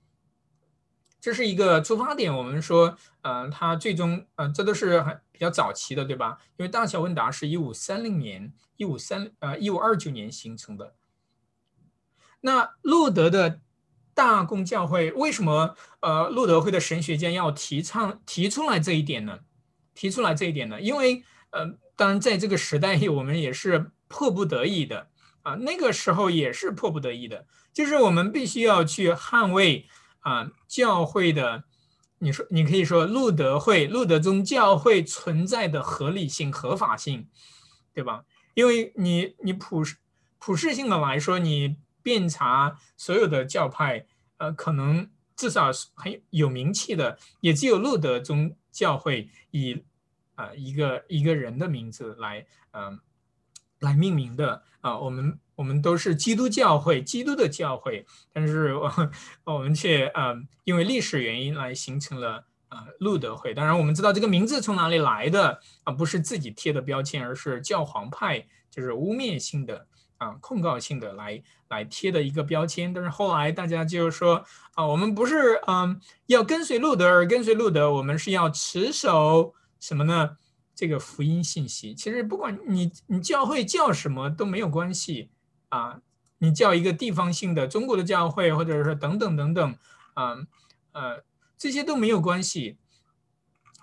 [1.20, 6.37] 这是一个出发点，我们说，呃，它最终，呃，这都是很比较早期的，对吧？
[6.57, 10.96] 因为大小问答是一五三零年、一五三呃一五二九年形成的。
[12.40, 13.61] 那路德的
[14.14, 19.40] 大公教会为什么，呃，路德会的神学家要提倡提出来这一点呢？
[19.94, 20.81] 提出来这一点呢？
[20.81, 25.09] 因为，呃，当然在这个时代，我们也是迫不得已的
[25.42, 29.88] 啊，那个时候也是迫不得已的，就是我们必须要去捍卫。
[30.25, 31.64] 啊，教会的，
[32.20, 37.27] 你说你可以说路德会、路德宗教会存在的合理性、合法性，
[37.92, 38.22] 对吧？
[38.55, 39.96] 因为你你普世
[40.38, 44.04] 普世性的来说，你遍查所有的教派，
[44.38, 49.82] 呃，可能至少是很有名气的，也只有路德宗教会以
[50.34, 52.98] 啊一个一个人的名字来嗯
[53.80, 54.98] 来命名的啊。
[54.98, 58.74] 我们我们都是基督教会，基督的教会，但是
[59.44, 63.54] 我们却嗯，因为历史原因来形成了啊路德会。
[63.54, 69.86] 当然，我们知道这个名字从哪里来的啊，不是自己贴的标签，而是教皇派就是污蔑性的。
[70.22, 80.37] 啊，控告性的来来贴的一个标签，但是后来大家就是说啊，我们不是嗯要跟随路德而跟随路德，我们是要持守什么呢？
[80.76, 81.92] 这个福音信息。
[81.92, 85.30] 其实不管你你教会叫什么都没有关系
[85.70, 86.00] 啊，
[86.38, 89.76] 你叫一个地方性的中国的教会，或者是等等等等
[90.14, 90.37] 啊
[90.92, 91.24] 呃
[91.58, 92.78] 这些都没有关系。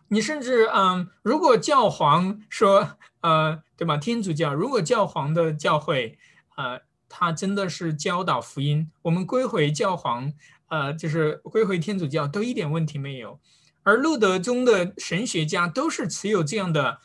[0.08, 3.97] 你甚至嗯，如果教皇说呃对吧？
[3.97, 6.17] 天主教如果教皇的教会。
[6.60, 10.34] 呃，他真的是教导福音，我们归回教皇，
[10.67, 13.39] 呃，就是归回天主教都一点问题没有。
[13.84, 17.00] 而路德宗的神学家都是持有这样的，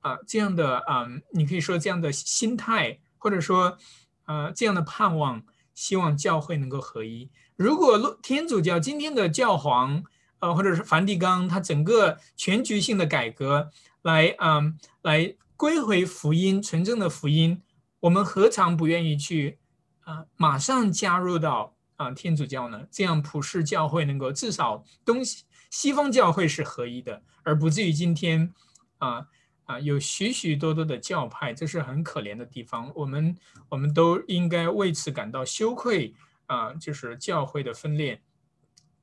[0.00, 3.78] 啊，这样的啊，你可以说这样的心态，或者说，
[4.26, 5.42] 呃，这样的盼望，
[5.74, 7.30] 希望教会能够合一。
[7.56, 10.04] 如果路天主教今天的教皇，
[10.40, 13.70] 呃，或者是梵蒂冈，他整个全局性的改革，
[14.02, 17.62] 来，嗯，来归回福音，纯正的福音。
[18.00, 19.58] 我们何尝不愿意去
[20.00, 20.24] 啊？
[20.36, 22.86] 马上加入到啊天主教呢？
[22.90, 28.52] 这样普世教会能够至少东西西方教会是合一的，而不至于今天
[28.98, 29.26] 啊
[29.64, 32.90] 啊有许许多多的教派，这是很可怜的地方。
[32.94, 33.36] 我们
[33.68, 36.14] 我们都应该为此感到羞愧
[36.46, 36.72] 啊！
[36.74, 38.22] 就是教会的分裂。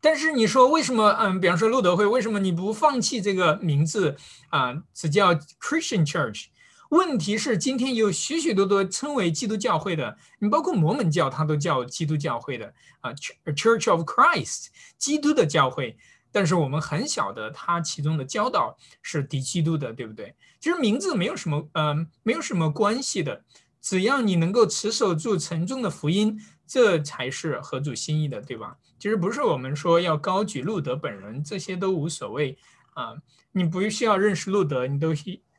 [0.01, 1.09] 但是你说为什么？
[1.19, 4.15] 嗯，比方说路德会，为什么你不放弃这个名字
[4.49, 4.83] 啊？
[4.93, 6.45] 只叫 Christian Church？
[6.89, 14.67] 问题是，今天有许许多多称为基督教会的，你包括摩门教，它都叫基督教会的啊，Church of Christ，
[14.97, 15.97] 基督的教会。
[16.31, 20.35] 但是我们很晓得，它其中的教导是敌基督的，对不对？
[20.59, 23.43] 其实名字没有什么，嗯，没有什么关系的。
[23.81, 28.75] 只要你能够持守住沉重的福音，这才是合主心意的，对吧？
[28.99, 32.57] 其实不是我们说要高举路德本人，这些都无所谓
[32.93, 33.15] 啊。
[33.53, 35.13] 你不需要认识路德，你都。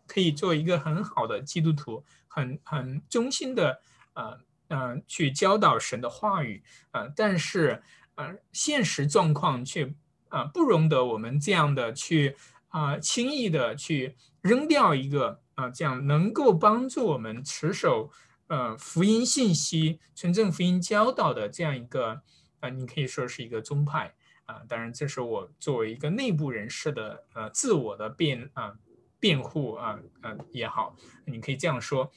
[0.06, 3.80] 可以做一个很好的基督徒，很很忠心的，
[4.14, 4.38] 呃
[4.68, 7.82] 呃，去教导神的话语，呃，但是
[8.16, 9.94] 呃，现实状况却
[10.28, 12.36] 啊不容得我们这样的去
[12.68, 18.10] 啊轻易的去扔掉一个啊这样能够帮助我们持守
[18.48, 22.22] 呃福音信息、纯正福音教导的这样一个
[22.60, 24.14] 啊，你可以说是一个宗派
[24.46, 28.74] 啊，当然这是我作为一个内部人士的呃自我的辩啊。
[29.18, 32.10] 辩护啊，呃也好，你可以这样说。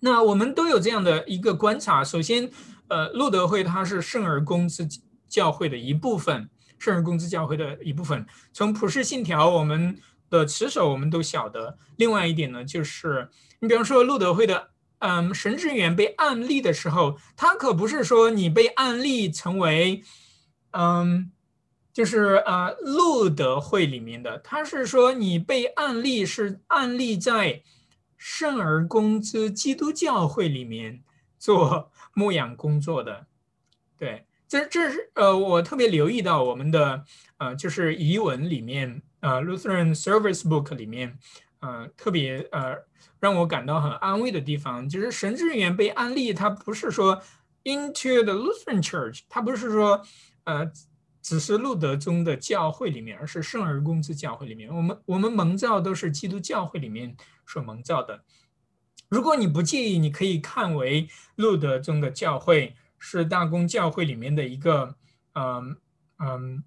[0.00, 2.04] 那我们都有这样的一个观察。
[2.04, 2.50] 首先，
[2.88, 4.86] 呃，路德会它是圣而公之
[5.28, 8.24] 教会的一部分，圣而公之教会的一部分。
[8.52, 9.98] 从普世信条，我们
[10.30, 11.76] 的持守我们都晓得。
[11.96, 13.28] 另外一点呢，就是
[13.60, 20.02] 你比方说路德会的，嗯，神职员被案例的时候，他可不是说你被案例成为，
[20.72, 21.32] 嗯。
[21.98, 27.60] 就是啊，路德会里面的，他是说你被案例是案例在
[28.16, 31.02] 圣而公之基督教会里面
[31.40, 33.26] 做牧养工作的，
[33.98, 37.02] 对，这这是呃，我特别留意到我们的
[37.38, 41.18] 呃，就是遗文里面呃，Lutheran Service Book 里面，
[41.58, 42.76] 呃，特别呃，
[43.18, 47.20] 让我感到很安慰的地方，就是神职人员被案例，他不是说
[47.64, 50.00] into the Lutheran Church，他不是说
[50.44, 50.70] 呃。
[51.20, 54.74] 只是路德宗的教会里面，而是圣而公之教会里面。
[54.74, 58.24] 我们我们蒙召都是基督教会里面所蒙召的。
[59.08, 64.96] 如果你不介意，你可以看为路德宗的教会是大公教会里面的一个，
[65.34, 65.76] 嗯
[66.18, 66.64] 嗯，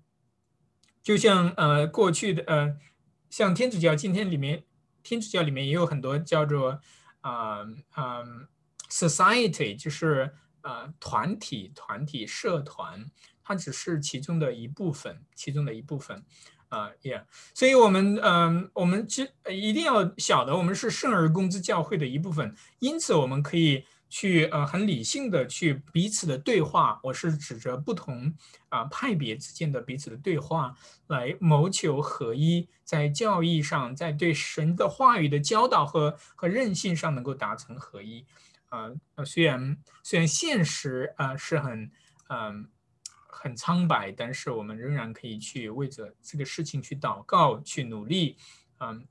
[1.02, 2.78] 就像呃过去的呃，
[3.30, 4.64] 像天主教今天里面，
[5.04, 6.80] 天主教里面也有很多叫做
[7.22, 7.60] 啊
[7.92, 8.24] 啊
[8.90, 13.06] society，就是呃团体、团体、社团。
[13.44, 16.24] 它只是其中的一部分，其中的一部分，
[16.70, 27.00] 啊，Yeah，所以，我们，嗯，我们其一定要晓得，我们是圣而公之教会的一部分，因此，我们可以去，呃，很理性的去彼此的对话。
[27.04, 28.34] 我是指着不同
[28.70, 30.76] 啊派别之间的彼此的对话，
[31.08, 38.26] 来谋求合一，在教义上，在对神的话语的教导和和韧性上能够达成合一。
[38.70, 38.90] 啊，
[39.26, 41.92] 虽然虽然现实啊是很，
[42.30, 42.70] 嗯。
[43.42, 48.38] 很苍白，但是我们仍然可以去为着这个事情去祷告、去努力，
[48.80, 49.06] 嗯。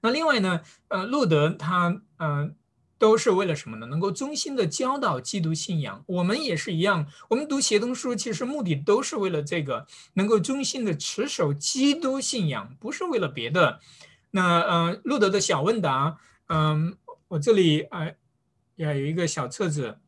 [0.00, 2.54] 那另外呢，呃，路德他，嗯，
[2.98, 3.86] 都是为了什么呢？
[3.86, 6.04] 能够忠心的教导基督信仰。
[6.06, 13.80] 我们也是一样，我们读协同书，其实目的都是为了这个，能够忠心的持守基督信仰，不是为了别的。
[14.32, 16.18] 那，呃，路德的小问答，
[16.48, 16.96] 嗯。
[17.28, 18.06] 我这里啊，
[18.76, 19.98] 也有一个小册子，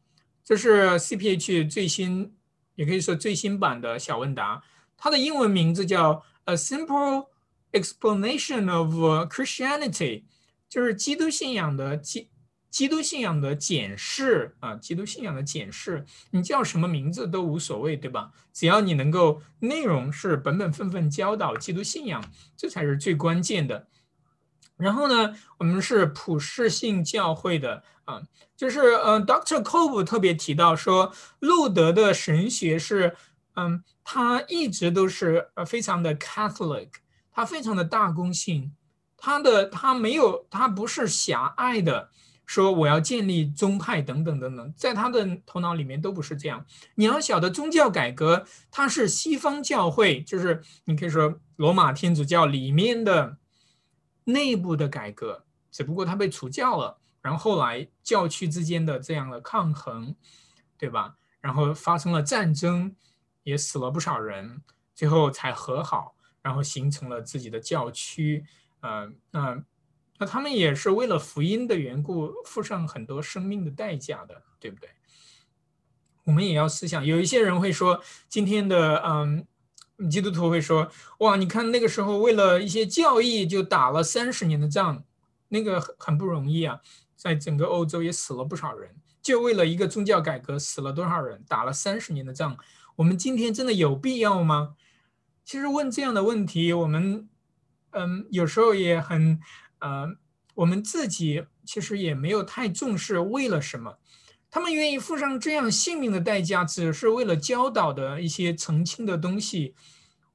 [0.44, 2.35] 这是 CPH 最新，
[2.76, 4.62] 也可以说最新版的小问答，
[4.96, 6.14] 它的英文名字叫
[6.44, 7.26] 《A Simple
[7.72, 8.94] Explanation of
[9.28, 9.90] Christianity》，
[10.68, 12.30] 就是基督信仰的基。
[12.68, 18.32] 基督信仰的检视啊，基督信仰的检视，你叫什么名字都无所谓，对吧？
[18.52, 22.22] 只要你能够内容是本本分分教导基督信仰，
[22.54, 23.88] 这才是最关键的。
[24.76, 28.22] 然后呢，我们是普世性教会的啊，
[28.56, 29.62] 就是呃，Dr.
[29.62, 33.14] Cove 特别提到说，路德的神学是，
[33.54, 36.88] 嗯，他一直都是呃非常的 Catholic，
[37.30, 38.72] 他非常的大公性，
[39.16, 42.08] 他的他没有他不是狭隘的。
[42.46, 46.64] 说我要建立宗派等等等等，在他的头脑里面都不是这样。
[46.94, 53.36] 你要晓得，宗教改革它是西方教会，就是你可以说罗马天主教里面的
[54.22, 55.42] 内部的改革，
[55.72, 60.14] 只不过他被除教了，然后后来教区之间的这样的抗衡，
[60.78, 61.16] 对吧？
[61.40, 62.94] 然后发生了战争，
[63.42, 64.62] 也死了不少人，
[64.94, 68.46] 最后才和好，然后形成了自己的教区。
[68.78, 69.64] 呃，那。
[70.18, 74.88] 那他们也是为了福音的缘故，付上很多生命的代价的，对不对？
[76.24, 79.46] 我们也要思想，有一些人会说，今天的嗯，
[80.10, 85.04] 基督徒会说，哇，你看那个时候为了一些教义就打了三十年的仗，
[85.48, 86.80] 那个很很不容易啊，
[87.16, 92.56] 在整个欧洲也死了不少人，就为了一个宗教改革死了多少人，打了三十年的仗，
[92.96, 94.74] 我们今天真的有必要吗？
[95.44, 97.28] 其实问这样的问题，我们
[97.90, 99.40] 嗯，有时候也很。
[99.78, 100.08] 呃，
[100.54, 103.98] 我们自己其实也没有太重视为了什么，
[104.50, 109.74] 他们愿意付上这样性命的代价，只是为了教导的一些澄清的东西，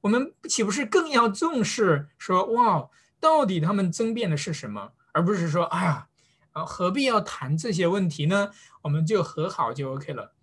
[0.02, 2.06] 我们岂不是更要重视？
[2.18, 6.08] 说哇，到底他们争辩的是什么，而不是说哎呀，
[6.52, 8.50] 啊何必要谈这些问题呢？
[8.82, 10.34] 我们就和好就 OK 了。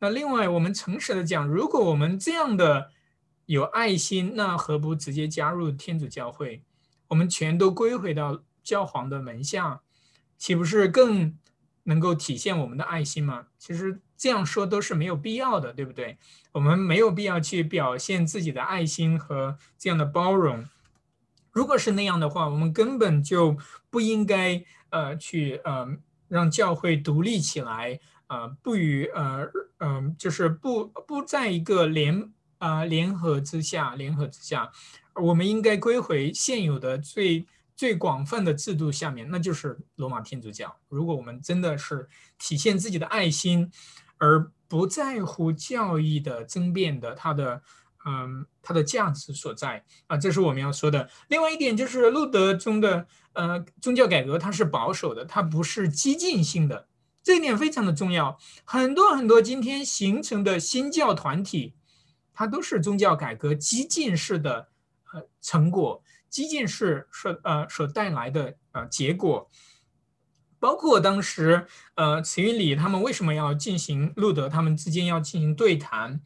[0.00, 2.90] 那另外，我们诚实的讲，如果我们这样的
[3.46, 6.62] 有爱心，那何不直接加入天主教会？
[7.08, 9.80] 我们全都归回到教皇的门下，
[10.36, 11.38] 岂不是更
[11.84, 13.46] 能够体现我们的爱心吗？
[13.58, 16.18] 其实这样说都是没有必要的，对不对？
[16.52, 20.66] 我们没有必要去表现自己的爱心和这样的包容。
[21.50, 23.56] 如果是那样的话，我们根本就
[23.88, 24.64] 不应该
[24.94, 25.86] 呃去呃
[26.28, 29.44] 让教会独立起来，呃不与呃
[29.78, 34.70] 嗯就是不不在一个联啊联合之下，联合之下。
[35.16, 40.76] 我们应该归回现有的最最广泛的制度下面，那就是罗马天主教。
[40.88, 43.70] 如果我们真的是体现自己的爱心，
[44.18, 47.62] 而不在乎教义的争辩的它的
[48.04, 51.08] 嗯它的价值所在啊，这是我们要说的。
[51.28, 56.88] 另外一点就是路德中的呃宗教改革，它是保守的，它不是激进性的，
[57.22, 58.38] 这一点非常的重要。
[58.64, 61.74] 很多很多今天形成的新教团体，
[62.32, 64.68] 它都是宗教改革激进式的
[65.12, 65.28] 呃。
[65.40, 69.50] 成果，激进式所呃所带来的呃结果，
[70.58, 76.22] 包括当时呃慈云里他们为什么要进行路德他们之间要进行对谈，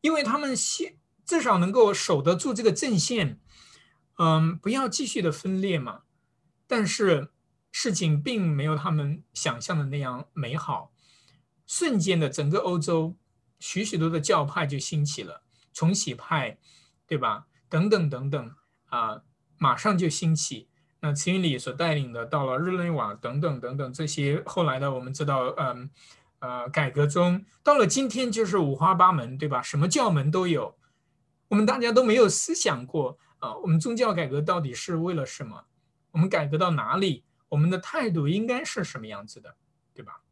[0.00, 0.94] 因为他们先
[1.32, 3.40] 至少能够守得住这个阵线，
[4.18, 6.02] 嗯，不要继续的分裂嘛。
[6.66, 7.30] 但是
[7.70, 10.92] 事情并没有他们想象的那样美好，
[11.66, 13.16] 瞬间的整个欧洲
[13.58, 16.58] 许许多的教派就兴起了，重启派，
[17.06, 17.46] 对吧？
[17.70, 18.54] 等等等等
[18.90, 19.22] 啊，
[19.56, 20.68] 马上就兴起。
[21.00, 25.88] 那慈云里所带领的，到了日内瓦等等等等这些后来的，我们知道，嗯
[26.40, 29.62] 呃，改革中到了今天就是五花八门，对吧？
[29.62, 30.76] 什么教门都有。
[31.52, 35.66] 我们大家都没有思想过啊，我们宗教改革到底是为了什么？
[36.12, 37.24] 我们改革到哪里？
[37.50, 39.54] 我们的态度应该是什么样子的，
[39.92, 40.22] 对吧？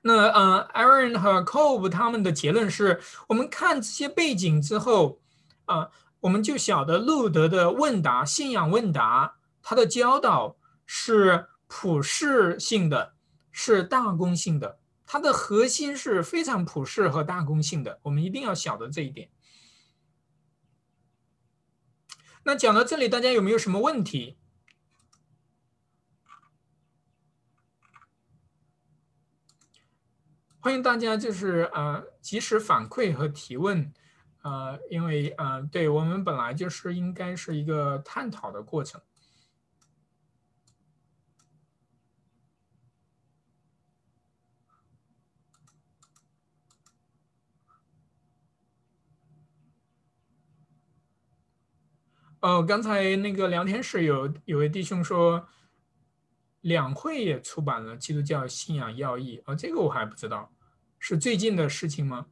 [0.00, 2.98] 那呃，Aaron 和 Cove 他们的结论是
[3.28, 5.20] 我们看这些背景之后
[5.66, 5.90] 啊。
[6.20, 13.14] 我们就晓得路德的问答信仰问答，他的教导是普世性的，
[13.50, 17.98] 是大公性的，它的核心是非常普世和大公性的。
[18.02, 19.30] 我们一定要晓得这一点。
[22.42, 24.38] 那讲到这里，大家有没有什么问题？
[30.58, 33.92] 欢迎大家就是呃及时反馈和提问。
[34.42, 39.00] 呃，因为呃，对我们本来就是应该是一个探讨的过程。
[52.40, 55.46] 哦，刚才那个聊天室有有位弟兄说，
[56.62, 60.52] 两会也出版了《基督教信仰要义》啊，这个我还不知道，
[60.98, 62.26] 是最近的事情吗？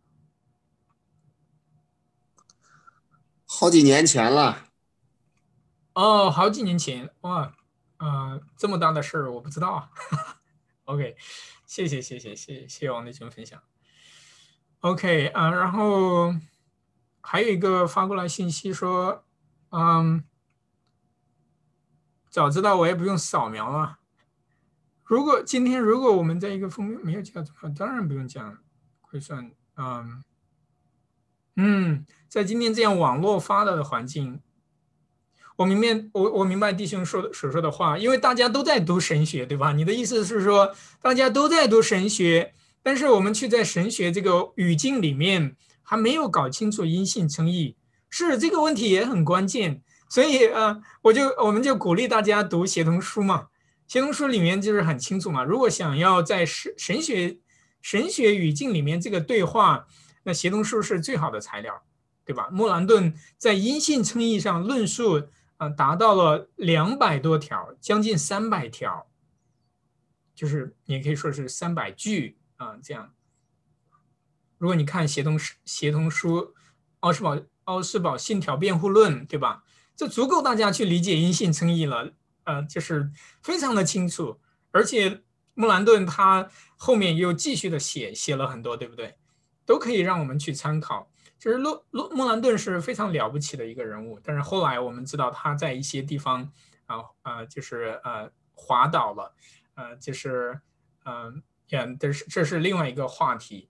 [3.44, 4.66] 好几年前了。
[5.94, 7.54] 哦，好几年前哇，
[7.96, 9.90] 啊，这么大的事儿我不知道啊。
[10.84, 11.16] OK，
[11.66, 13.60] 谢谢谢谢谢谢谢王立军分享。
[14.80, 16.34] OK 啊，然后
[17.20, 19.24] 还有一个发过来信息说，
[19.70, 20.24] 嗯，
[22.30, 23.98] 早知道我也不用扫描了。
[25.04, 28.58] 如果今天如果我们在一个封面没有讲的话，当然不用讲
[29.00, 29.50] 会算。
[29.76, 30.24] 嗯
[31.56, 34.40] 嗯，在今天这样网络发达的环境，
[35.56, 39.72] 我明白我我明白弟兄说的所说的话，因为大家都在读神学，对吧？
[39.72, 47.76] 你的意思是说大家都在读神学，但是我们却在神学这个语境里面还没有搞清楚因信称义，
[48.10, 49.82] 是这个问题也很关键。
[50.10, 53.48] 所以呃，我就我们就鼓励大家读协同书嘛。
[53.86, 57.38] 协同书里面就是很清楚嘛，如果想要在神神学
[57.80, 59.86] 神学语境里面这个对话，
[60.24, 61.82] 那协同书是最好的材料，
[62.24, 62.48] 对吧？
[62.52, 69.06] 莫兰顿在因信称义上论述啊，达到了两百多条，将近三百条，
[70.34, 73.14] 就是也可以说是三百句啊，这样。
[74.58, 76.54] 如果你看协同协同书
[77.00, 77.38] 奥斯堡
[77.68, 79.62] 奥斯堡信条辩护论，对吧？
[79.94, 82.12] 这足够大家去理解因信称义了。
[82.44, 83.10] 呃，就是
[83.42, 84.40] 非常的清楚，
[84.70, 86.48] 而且穆兰顿他
[86.78, 89.16] 后面又继续的写写了很多，对不对？
[89.66, 91.10] 都可以让我们去参考。
[91.38, 96.50] 其实洛洛穆兰顿是非常了不起的一个人物，但是后来我们知道他在一些地方
[96.86, 99.34] 啊啊，就是呃滑倒了，
[99.74, 100.58] 呃，就是
[101.04, 103.68] 嗯，也这是这是另外一个话题，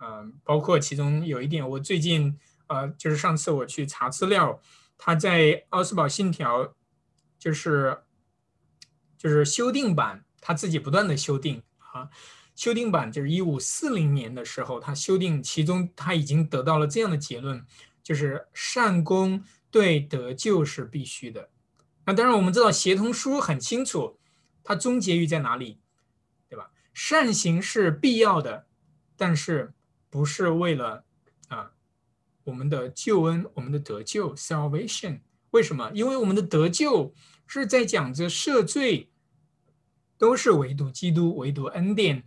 [0.00, 2.36] 嗯，包括其中有一点，我最近
[2.70, 4.58] 呃，就是上次我去查资料，
[4.96, 6.74] 他在奥斯堡信条。
[7.40, 7.96] 就是
[9.16, 12.10] 就是修订版，他自己不断的修订啊，
[12.54, 17.64] 修订版就是一五四零年的时候，他修订，其中他已经得到了这样的结论，
[18.02, 21.48] 就是善功对得救是必须的。
[22.04, 24.20] 那当然我们知道协同书很清楚，
[24.62, 25.80] 它终结于在哪里，
[26.46, 26.72] 对吧？
[26.92, 28.66] 善行是必要的，
[29.16, 29.72] 但是
[30.10, 31.06] 不是为了
[32.44, 35.20] 我们的救恩，我们的得救 （salvation）。
[35.50, 35.90] 为什么？
[35.92, 37.12] 因为我们的得救
[37.46, 39.10] 是在讲着赦罪，
[40.16, 42.24] 都是唯独基督，唯独恩典，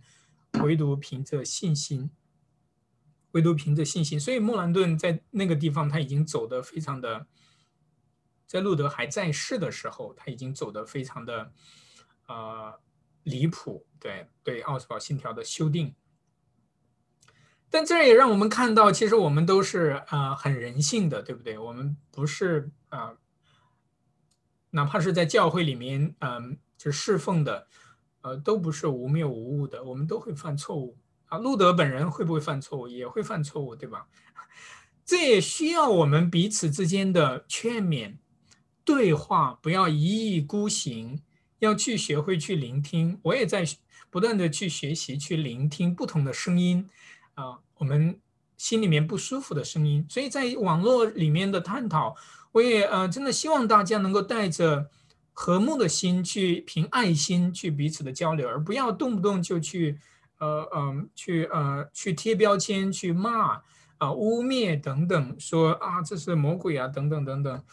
[0.62, 2.10] 唯独凭着信心，
[3.32, 4.20] 唯独凭着信心。
[4.20, 7.26] 所以莫兰顿在那个地方他已经走得非常的，
[8.46, 11.52] 在路德还在世的时候，他已经走得非常的
[12.26, 12.78] 呃
[13.22, 13.86] 离谱。
[13.98, 15.94] 对对，奥斯堡信条的修订。
[17.74, 21.58] 但这也让我们看到，其实我们都是啊很人性的，对不对？
[21.58, 23.16] 我们不是啊，
[24.70, 27.66] 哪怕是在教会里面，嗯，就侍奉的，
[28.20, 30.96] 呃，都不是无谬无误的，我们都会犯错误
[31.26, 31.38] 啊。
[31.38, 32.86] 路德本人会不会犯错误？
[32.86, 34.06] 也会犯错误，对吧？
[35.04, 38.18] 这也需要我们彼此之间的劝勉、
[38.84, 41.20] 对话，不要一意孤行，
[41.58, 43.18] 要去学会去聆听。
[43.24, 43.64] 我也在
[44.10, 46.88] 不断的去学习，去聆听不同的声音
[47.34, 47.63] 啊。
[47.78, 48.18] 我们
[48.56, 52.14] 心里面不舒服的声音，所以在网络里面的探讨，
[52.52, 54.88] 我也呃真的希望大家能够带着
[55.32, 59.98] 和睦的心去凭爱心去彼此的交流，而不要动不动就去
[60.38, 63.60] 呃嗯去呃去贴标签、去骂
[63.98, 67.64] 啊污蔑等等，说啊这是魔鬼啊等等等等，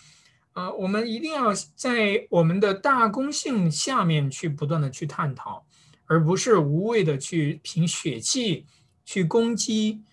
[0.54, 5.64] 啊我们一定要在我们的大公性下面去不断的去探讨，
[6.08, 8.66] 而不是无谓的去凭血气。
[9.04, 10.04] 去攻击，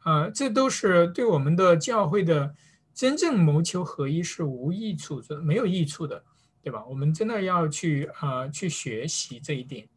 [0.00, 2.54] 啊，这都是对我们的教会的
[2.94, 6.24] 真正谋求合一是无益处的，没有益处的，
[6.62, 6.84] 对吧？
[6.86, 9.88] 我们真的要去啊，去学习这一点，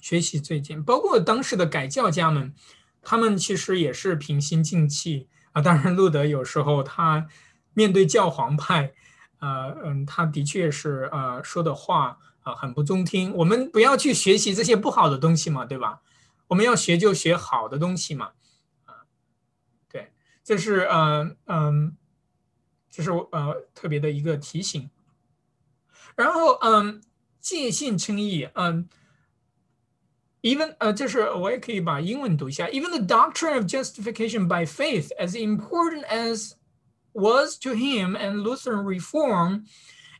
[0.00, 0.82] 学习这一点。
[0.82, 2.54] 包括当时的改教家们，
[3.02, 5.62] 他们其实也是平心静气啊。
[5.62, 7.28] 当然，路德有时候他
[7.74, 8.92] 面对教皇派，
[9.38, 13.32] 呃，嗯，他的确是呃说的话啊很不中听。
[13.34, 16.00] 我们不要去学习这些不好的东西嘛，对吧？
[16.49, 18.31] 我们要学就学好的东西嘛，
[18.85, 19.05] 啊，
[19.89, 20.11] 对，
[20.43, 21.97] 这是嗯嗯，
[22.89, 24.89] 这是呃特别的一个提醒。
[26.15, 27.01] 然后嗯，
[27.41, 28.87] 借信称义，嗯，
[30.41, 32.67] even 呃，这是我也可以把英文读一下。
[32.67, 36.53] Even the doctrine of justification by faith, as important as
[37.11, 39.65] was to him and Lutheran reform,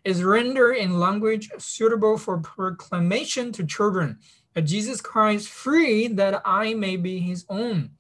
[0.03, 4.17] is rendered in language suitable for proclamation to children.
[4.54, 7.90] Jesus Christ free that I may be His own。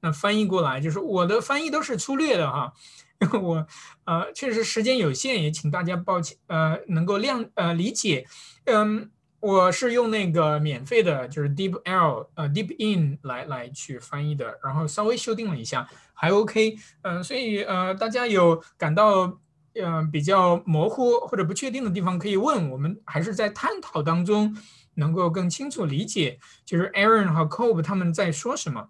[0.00, 2.74] 那翻译过来就是我的翻译都是粗略的哈，
[3.40, 3.66] 我
[4.04, 8.26] 呃确实时间有限，也请大家抱歉呃能够谅呃理解。
[8.66, 16.76] 嗯，我是用那个免费的，就是 Deep L 呃 Deep In 来来去翻译的，然后稍微修订了一下，还 OK。
[17.02, 19.38] 嗯，所以呃，大家有感到
[19.74, 24.54] 嗯比较模糊或者不确定的地方可以问，我们还是在探讨当中
[24.94, 28.88] 能够更清楚理解，就是 Aaron 和 Cobb 他们在说什么。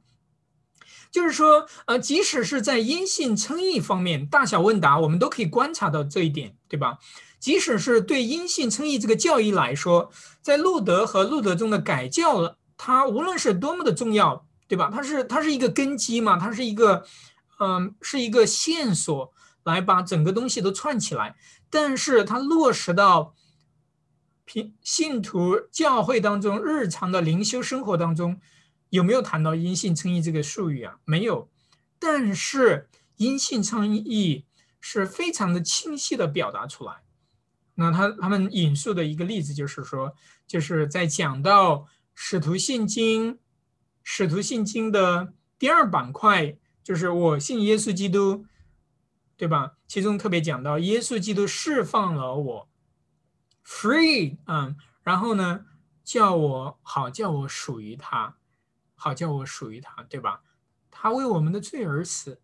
[1.11, 6.99] 就是说，呃，即使是在音信称义方面，大小问答，我们都可以观察到这一点，对吧？
[7.39, 10.11] 即使是对因信称义这个教义来说，
[10.43, 14.91] 在路德和路德中的改教了，它无论是多么的重要，对吧？
[14.93, 17.05] 它是它是一个根基嘛，它是一个，
[17.61, 19.33] 嗯，是一个线索，
[19.63, 21.37] 来把整个东西都串起来。
[21.71, 23.35] 但是它落实到
[24.45, 28.41] 平信徒教会当中日常的灵修生活当中，
[28.91, 30.99] 有没有谈到因信称义这个术语啊？
[31.05, 31.51] 没有。
[31.99, 34.45] 但是因信称义
[34.81, 37.03] 是非常的清晰的表达出来。
[37.77, 40.15] 那他他们引述的一个例子就是说，
[40.47, 41.77] 就是在讲到
[42.15, 43.33] 《使徒信经》
[44.03, 48.45] 《使徒信经》的第二板块，就是我信耶稣基督，
[49.37, 49.73] 对吧？
[49.89, 52.69] 其中特别讲到耶稣基督释放了我
[53.65, 55.67] ，free，嗯，然后呢，
[56.05, 58.37] 叫我好叫我属于他，
[58.95, 60.43] 好叫我属于他，对吧？
[60.91, 62.41] 他为我们的罪而死，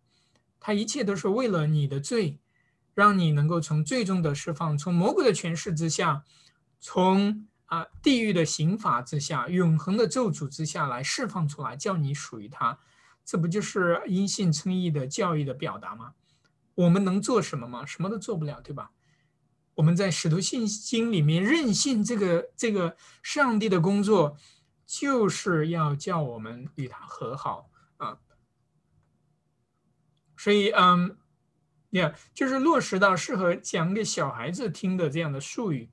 [0.59, 2.39] 他一切都是为了你的罪。
[2.93, 6.25] 让你能够从最终的释放，从魔鬼的权势之下，
[6.77, 12.79] 从啊地狱的刑罚之下，永恒的咒诅之下来释放出来，叫你属于他，
[13.23, 16.15] 这不就是因信称义的教义的表达吗？
[16.75, 17.85] 我们能做什么吗？
[17.85, 18.91] 什么都做不了，对吧？
[19.81, 24.37] 我们在使徒信经里面任性，这个这个上帝的工作，
[24.85, 28.19] 就是要叫我们与他和好啊。
[30.37, 31.17] 所以，嗯。
[31.89, 35.89] Yeah，就是落实到适合讲给小孩子听的这样的术语。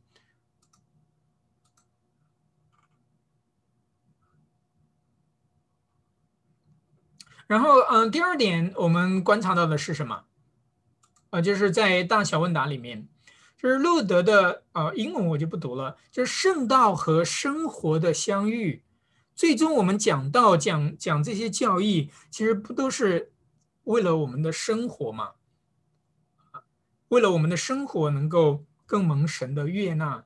[7.48, 10.26] 然后，嗯，第二点我们观察到的是什么？
[11.30, 13.08] 啊，就是在大小问答里面，
[13.58, 18.84] 就是路德的呃英文我就不读了，就是圣道和生活的相遇。
[19.34, 23.32] 最终我们讲到讲讲这些教义，其实不都是
[23.84, 25.30] 为了我们的生活嘛？
[27.08, 30.24] 为了我们的生活能够更蒙神的悦纳，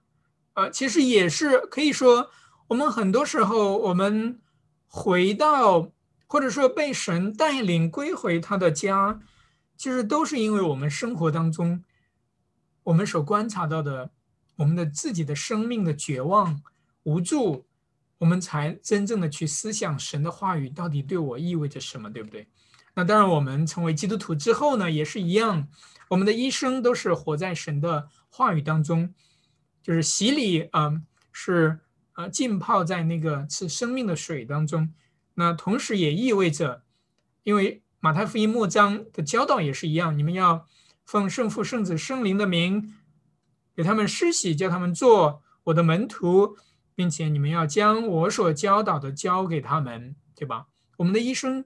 [0.55, 2.31] 呃，其实也是可以说，
[2.69, 4.41] 我们很多时候我们
[4.87, 5.91] 回到
[6.27, 9.21] 或者说被神带领归回他的家，
[9.77, 11.85] 其实都是因为我们生活当中
[12.85, 14.11] 我们所观察到的
[14.57, 16.63] 我们的自己的生命的绝望
[17.05, 17.67] 无助，
[18.19, 22.49] 我们才真正的去思想神的话语到底对我意味着什么，对不对？
[22.95, 25.67] 那当然，我们成为基督徒之后呢，也是一样。
[26.09, 29.15] 我们的一生都是活在神的话语当中，
[29.83, 31.81] 就是洗礼，嗯，是
[32.15, 34.93] 呃浸泡在那个是生命的水当中。
[35.35, 36.83] 那同时也意味着，
[37.45, 40.69] 因为马太福音末章的教导也是一样，你们要
[41.05, 42.95] 奉圣父、圣子、圣灵的名
[43.75, 46.57] 给他们施洗，叫他们做我的门徒，
[46.95, 50.67] 并且你们要将我所教导的教给他们，对吧？
[50.99, 51.65] 我们的一生。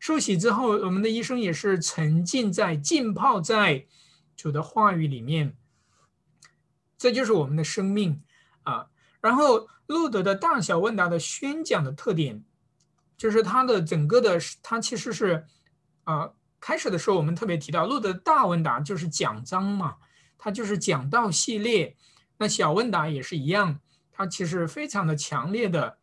[0.00, 3.84] 受洗之后，我们的一生也是沉浸在浸泡在
[4.36, 5.56] 主的话语里面，
[6.96, 8.22] 这就是我们的生命
[8.62, 8.90] 啊。
[9.20, 12.44] 然后路德的大小问答的宣讲的特点，
[13.16, 15.44] 就是他的整个的，他其实是
[16.04, 16.30] 啊，
[16.60, 19.96] 开始的时候我们特别提到路德大问答就是讲章嘛，
[20.36, 21.96] 它就是讲道系列。
[22.38, 23.80] 那小问答也是一样，
[24.12, 25.98] 它其实非常的强烈的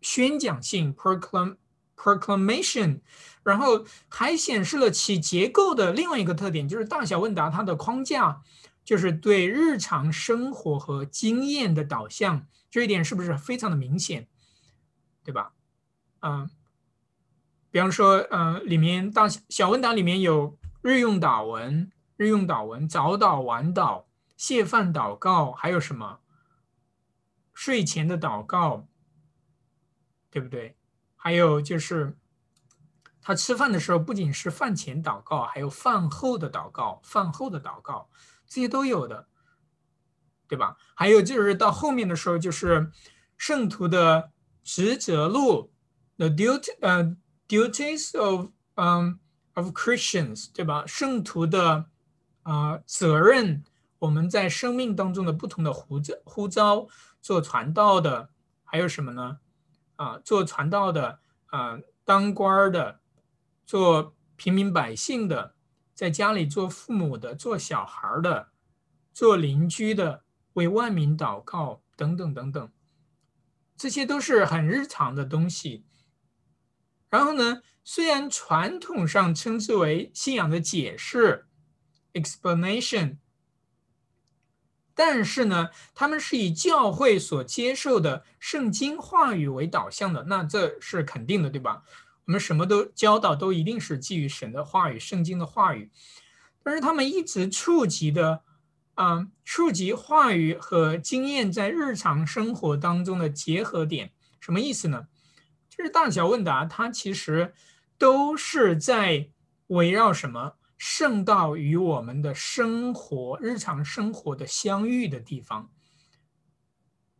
[0.00, 1.56] 宣讲性 （proclam）。
[1.94, 3.00] Proclamation，
[3.44, 8.42] 然后还显示了其结构的另外一个特点，就是大小问答它的框架
[8.84, 14.26] 就是对日常生活和经验的导向，这一点是不是非常的明显，
[15.22, 15.52] 对吧？
[16.22, 16.50] 嗯，
[17.72, 24.04] 比方说，嗯，里面当小文档里面有日用祷文、日用祷文、早祷、晚祷、
[24.36, 26.20] 谢饭祷告，还有什么
[27.54, 28.86] 睡前的祷告，
[30.30, 30.76] 对不对？
[31.16, 32.14] 还有就是，
[33.22, 38.10] 他吃饭的时候不仅是饭前祷告，还有饭后的祷告，饭后的祷告
[38.46, 39.28] 这些都有的，
[40.46, 40.76] 对吧？
[40.94, 42.90] 还有就是到后面的时候，就是
[43.38, 44.30] 圣徒的
[44.62, 45.72] 职责录
[46.18, 47.16] ，the duty 呃
[47.52, 49.18] duties of um
[49.52, 50.86] of Christians，对吧？
[50.86, 51.84] 圣徒的
[52.44, 53.62] 啊责任，
[53.98, 56.88] 我们在生命当中的不同的呼召，呼召
[57.20, 58.30] 做传道的，
[58.64, 59.40] 还有什么呢？
[59.96, 63.00] 啊，做传道的，啊，当官的，
[63.66, 65.54] 做平民百姓的，
[65.94, 68.48] 在家里做父母的，做小孩的，
[69.12, 70.24] 做邻居的，
[70.54, 72.72] 为万民祷告，等等等等，
[73.76, 75.84] 这些都是很日常的东西。
[77.12, 81.44] 然后呢，虽然传统上称之为信仰的解释
[82.14, 83.18] （explanation），
[84.94, 91.82] 但是呢，他们是以教会所接受的圣经话语为导向的，那这是肯定的，对吧？
[92.24, 95.90] 我们什么都教导都一定是基于神的话语、圣经的话语，
[96.62, 98.42] 但是他们一直触及的，
[98.94, 105.08] 啊，触及话语和经验在日常生活当中的结合点，什么意思呢？
[105.74, 107.54] 就是大小问答，它其实
[107.96, 109.30] 都是在
[109.68, 115.70] 围绕什么圣道与我们的生活、日常生活的相遇的地方，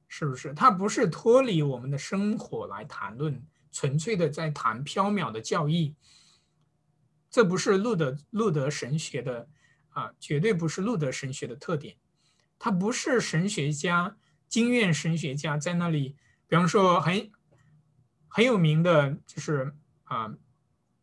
[0.07, 0.53] 是不是？
[0.53, 3.43] 它不是脱离我们的生活来谈论，
[3.73, 5.97] 纯粹的在谈缥缈的教义。
[7.31, 9.49] 这不是路德路德神学的
[9.89, 11.97] 啊，绝对不是路德神学的特点。
[12.59, 17.33] 他不是神学家、经验神学家在那里，比方说很。
[18.35, 19.75] 很有名的就是
[20.05, 20.33] 啊，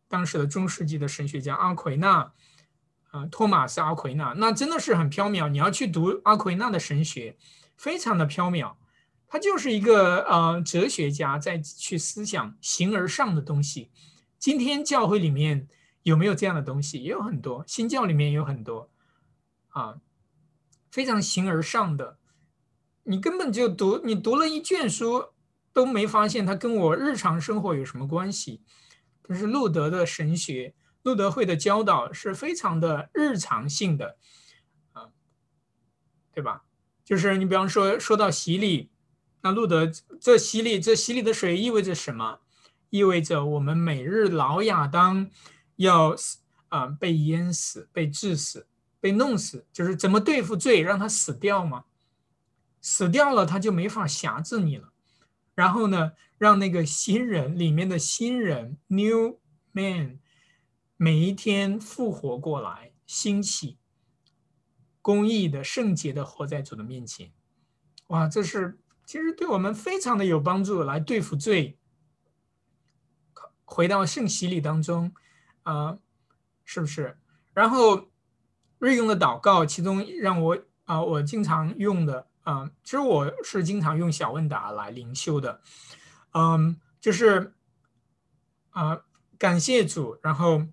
[0.08, 2.32] 当时的中世纪的神学家阿奎那，
[3.12, 5.48] 啊，托马斯阿奎那，那真的是很缥缈。
[5.48, 7.36] 你要去读阿奎那的神学，
[7.76, 8.74] 非常的缥缈。
[9.28, 13.92] 他就是一个呃哲学家在去思想形而上的东西。
[14.40, 15.68] 今天教会里面
[16.02, 17.00] 有没有这样的东西？
[17.00, 18.90] 也有很多，新教里面有很多
[19.68, 20.00] 啊，
[20.90, 22.18] 非常形而上的。
[23.04, 25.26] 你根本就读，你读了一卷书。
[25.72, 28.62] 都没发现它跟我日常生活有什么关系。
[29.22, 34.16] 但是路德的神学，路德会的教导是非常的日常性的，
[34.92, 35.10] 啊，
[36.32, 36.64] 对吧？
[37.04, 38.90] 就是你比方说说到洗礼，
[39.42, 39.90] 那路德
[40.20, 42.40] 这洗礼，这洗礼的水意味着什么？
[42.90, 45.30] 意味着我们每日老亚当
[45.76, 46.38] 要死
[46.70, 48.66] 啊被淹死、被致死、
[48.98, 51.84] 被弄死，就是怎么对付罪，让他死掉吗？
[52.80, 54.89] 死掉了，他就没法辖制你了。
[55.54, 59.38] 然后呢，让那个新人里面的新人 （new
[59.72, 60.18] man）
[60.96, 63.78] 每一天复活过来，兴起，
[65.02, 67.32] 公义的、圣洁的活在主的面前。
[68.06, 71.78] 哇，这是其实对我们非常的有帮助，来对付罪，
[73.64, 75.12] 回到圣洗礼当中
[75.64, 75.98] 啊，
[76.64, 77.18] 是不是？
[77.52, 78.08] 然后
[78.78, 82.29] 日用的祷告，其中让我啊，我经常用的。
[82.50, 85.60] 嗯，其实我是经常用小问答来灵修的，
[86.32, 87.54] 嗯，就是
[88.70, 89.02] 啊，
[89.38, 90.66] 感谢主，然后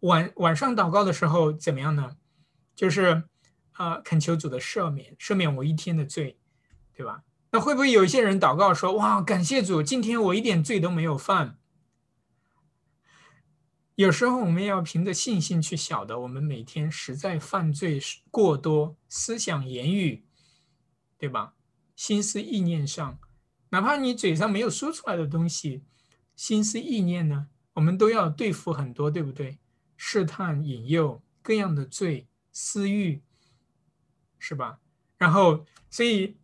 [0.00, 2.16] 晚晚上祷告的时候怎么样呢？
[2.74, 3.22] 就是
[3.72, 6.40] 啊，恳求主的赦免，赦免我一天的罪，
[6.92, 7.22] 对吧？
[7.52, 11.56] 那会不会有一些人祷告说，哇，感谢主，今天我一点罪都没有犯？
[13.94, 18.00] 有时候我们要凭着信心去晓得，我们每天实在犯罪
[18.32, 20.24] 过多，思想言语。
[21.22, 21.54] 对吧？
[21.94, 23.16] 心思意念上，
[23.68, 25.84] 哪怕你嘴上没有说出来的东西，
[26.34, 29.60] 心思意念呢，我们都要对付很多，对不对？
[29.96, 33.22] 试探、引诱、各样的罪、私欲，
[34.40, 34.80] 是吧？
[35.16, 36.36] 然后，所以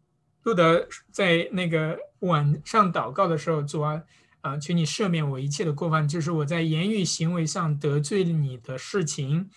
[0.44, 4.04] 路德在那个晚上祷告的时候，主啊，
[4.42, 9.50] 啊，请你赦免我一切的过犯，就是我在言语行为上得罪了你的事情。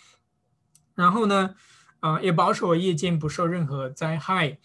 [0.95, 1.53] 然后呢，
[1.99, 4.57] 啊，也保守我夜间不受任何灾害。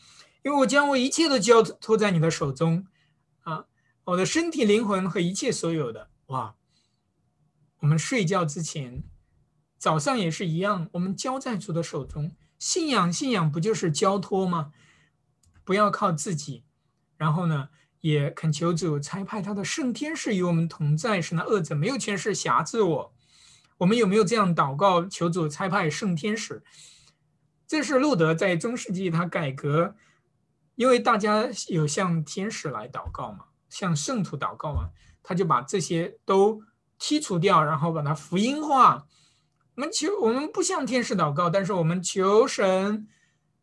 [0.46, 2.86] 因为我将我一切都交托在你的手中，
[3.40, 3.64] 啊，
[4.04, 6.54] 我的身体、灵魂和一切所有的，哇！
[7.80, 9.02] 我们睡觉之前，
[9.76, 12.30] 早上也是一样，我们交在主的手中。
[12.60, 14.70] 信仰，信仰不就是交托吗？
[15.64, 16.62] 不要靠自己，
[17.16, 17.70] 然后呢，
[18.00, 23.14] 也恳求主差派他的圣天使与我们同在，使那恶者没有权势辖制我。
[23.78, 26.62] 我们有没有这样祷告，求主差派圣天使？
[27.66, 29.96] 这是路德在中世纪他改革。
[30.76, 34.90] 因为大家有向天使来祷告嘛，向圣徒祷告嘛，
[35.22, 36.62] 他就把这些都
[37.00, 39.06] 剔除掉，然后把它福音化。
[39.74, 43.08] 我们求，我们不向天使祷告，但是我们求神，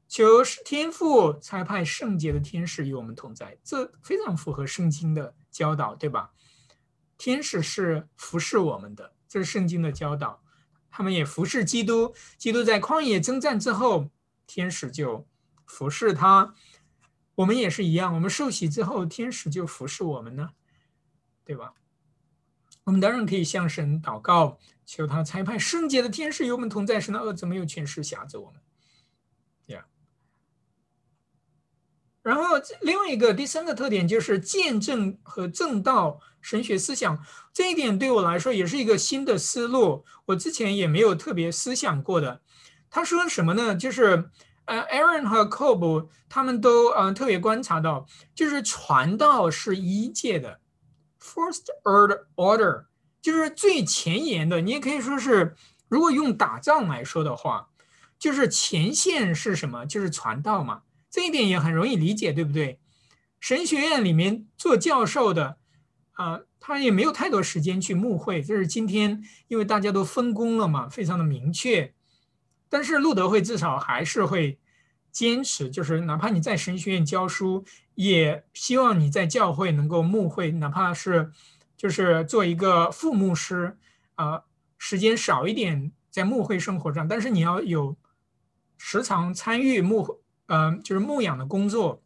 [0.07, 6.31] 求天父差派圣洁的天使与我们同在，这非常符合圣经的教导，对吧？
[7.17, 10.41] 天使是服侍我们的，这是圣经的教导。
[10.89, 14.09] 他们也服侍基督，基督在旷野征战之后，
[14.45, 15.27] 天使就
[15.65, 16.53] 服侍他。
[17.35, 20.51] 我们也是一样，我们受洗之后，天使就服侍我们呢，
[21.43, 21.73] 对吧？
[22.83, 28.61] 我们当然可以向神祷告，求他裁判圣洁的天使与我们同在，神的恶怎没有权势辖制我们。
[29.67, 29.85] 呀，
[32.21, 32.43] 然后
[32.81, 42.41] 另外一个第三个特点就是见证和正道神学思想，这一点对我来说也是一个新的思路，我之前也没有特别思想过的。
[42.89, 43.75] 他说什么呢？
[43.75, 44.29] 就是
[44.65, 50.59] 呃，Aaron 和 Cob，他们都呃特别观察到，就是传道是一界的
[51.19, 52.85] ，first order，Order
[53.21, 54.61] 就是最前沿的。
[54.61, 55.55] 你也可以说是，
[55.89, 57.69] 如果用打仗来说的话，
[58.17, 59.85] 就是前线是什么？
[59.85, 60.83] 就是传道嘛。
[61.09, 62.79] 这一点也很容易理解，对不对？
[63.39, 65.57] 神学院里面做教授的，
[66.13, 68.41] 啊，他也没有太多时间去牧会。
[68.41, 71.93] 就是今天，因为大家都分工了嘛，非常的明确。
[72.73, 74.57] 但是路德会至少还是会
[75.11, 77.63] 坚持，就是哪怕你在神学院教书，
[77.93, 81.31] 也希望你在教会能够牧会，哪怕是
[81.77, 83.77] 就是做一个副牧师，
[84.15, 84.41] 啊，
[84.79, 87.95] 时间少一点在牧会生活上，但是你要有
[88.75, 90.23] 时常参与牧。
[90.47, 92.03] 嗯，就是牧养的工作，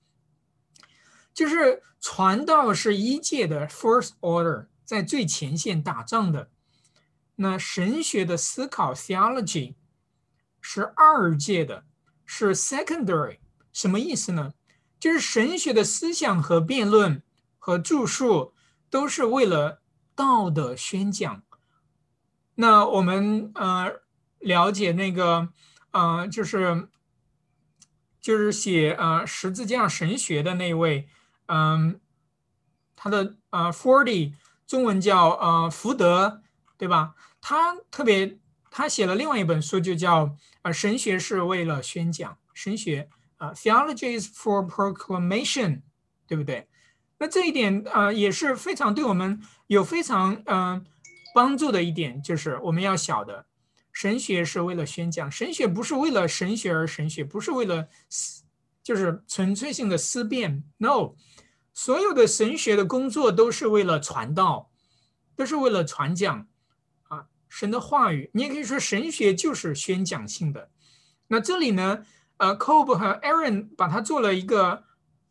[1.34, 6.49] 就是传道是一届的 first order，在最前线打仗的。
[7.38, 9.74] 那神学的思考 theology
[10.70, 11.86] 是二届的，
[12.26, 13.38] 是 secondary。
[13.72, 14.53] 什么意思呢？
[14.99, 17.24] 就是神学的思想和辩论
[17.57, 18.53] 和著述
[18.89, 19.82] 都是为了
[20.13, 21.41] 道德宣讲。
[22.55, 24.01] 那我们呃
[24.39, 25.47] 了解那个
[25.91, 26.89] 呃就是。
[28.20, 31.07] 就是写呃十字架神学的那位，
[31.45, 31.97] 嗯，
[32.93, 34.34] 他的呃 Forty
[34.65, 36.41] 中文叫呃福德，
[36.78, 37.15] 对吧？
[37.39, 38.38] 他特别
[38.70, 40.36] 他写了另外一本书，就叫
[40.68, 43.07] 啊神学是为了宣讲神学
[43.38, 45.84] 啊，Theology is for proclamation，
[46.28, 46.68] 对不对？
[47.20, 50.86] 那这一点呃也是非常对我们有非常嗯
[51.34, 53.45] 帮助的一点，就是我们要晓得。
[53.93, 58.43] 神学是为了宣讲，神学不是为了神学而神学，不是为了思，
[58.84, 60.63] 就是纯粹性的思辨。
[60.78, 61.13] No，
[61.74, 64.70] 所有的神学的工作都是为了传道，
[65.38, 66.45] 都是为了传讲
[67.50, 68.30] 神的话语。
[68.34, 70.70] 你也可以说神学就是宣讲性的。
[71.28, 72.06] 那这里呢，
[72.38, 74.84] 呃，Cobb 和 Aaron 把它做了一个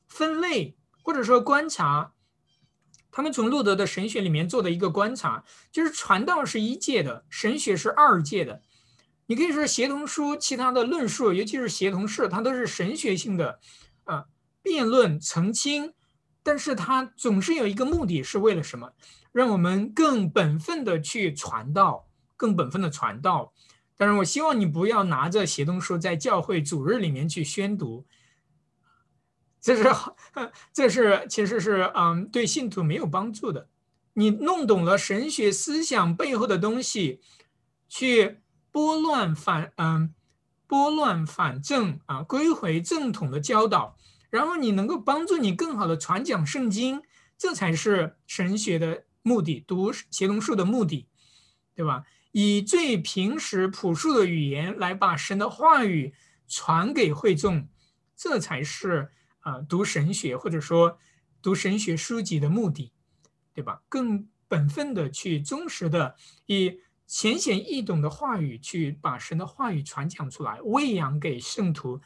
[0.07, 2.13] 分类，或者说观察。
[3.11, 5.43] 他们从路德的神学里面做的一个观察，
[5.73, 8.61] 就是传道是一届的，神学是二届的。
[9.29, 13.59] 你可以说协同书其他的论述，尤其是协同式，它都是神学性的，
[14.05, 14.27] 啊，
[14.61, 15.95] 辩论澄清，
[16.43, 18.93] 但是它总是有一个目的，是为了什么？
[19.33, 22.06] 让我们更本分的去传道，
[22.37, 23.53] 更本分的传道。
[23.97, 28.07] 但是我希望你不要拿着协同书在教会主日里面去宣读。
[29.61, 29.85] 这是，
[30.73, 33.69] 这是其实是嗯，对信徒没有帮助的。
[34.13, 37.21] 你弄懂了神学思想背后的东西，
[37.89, 38.39] 去
[38.71, 40.15] 拨乱反嗯，
[40.67, 43.97] 拨乱反正啊，归回正统的教导，
[44.31, 47.03] 然后你能够帮助你更好的传讲圣经，
[47.37, 51.09] 这才是神学的目的，读协同术的目的，
[51.75, 52.05] 对吧？
[52.39, 56.13] 以最平实朴素的语言来把神的话语
[56.47, 57.67] 传给会众，
[58.15, 59.11] 这才是。
[59.41, 60.99] 啊，读神学或者说
[61.41, 62.91] 读神学书籍的目的，
[63.55, 63.81] 对吧？
[63.89, 66.17] 更本分的去忠实的
[66.47, 72.01] 以浅显易懂的话语去把神的话语传讲出来，喂养给圣徒，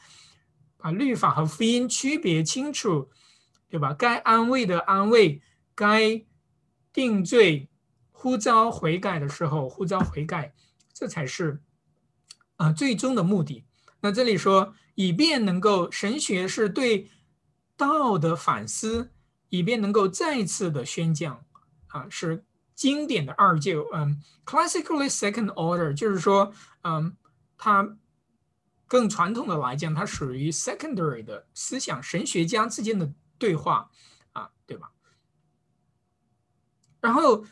[0.77, 3.09] 把律法和福音区别清楚，
[3.71, 3.95] 对吧？
[3.95, 5.41] 该安慰的安慰，
[5.75, 6.23] 该
[6.93, 7.70] 定罪、
[8.21, 10.53] 呼召悔改的时候呼召悔改，
[10.93, 11.63] 这才是
[12.57, 13.65] 啊最终的目的。
[14.03, 17.11] 那这里说，以便能够神学是对。
[17.77, 19.11] 道的反思，
[19.49, 21.47] 以便能够再次的宣讲，
[21.87, 22.45] 啊，是
[22.75, 26.53] 经典的二旧，嗯，classically second order，就是说，
[26.83, 27.17] 嗯，
[27.57, 27.97] 它
[28.87, 33.91] 更传统的来讲，它属于 secondary 的思想，神学家之间的对话，
[34.35, 34.93] 啊，对吧？
[37.01, 37.47] 然后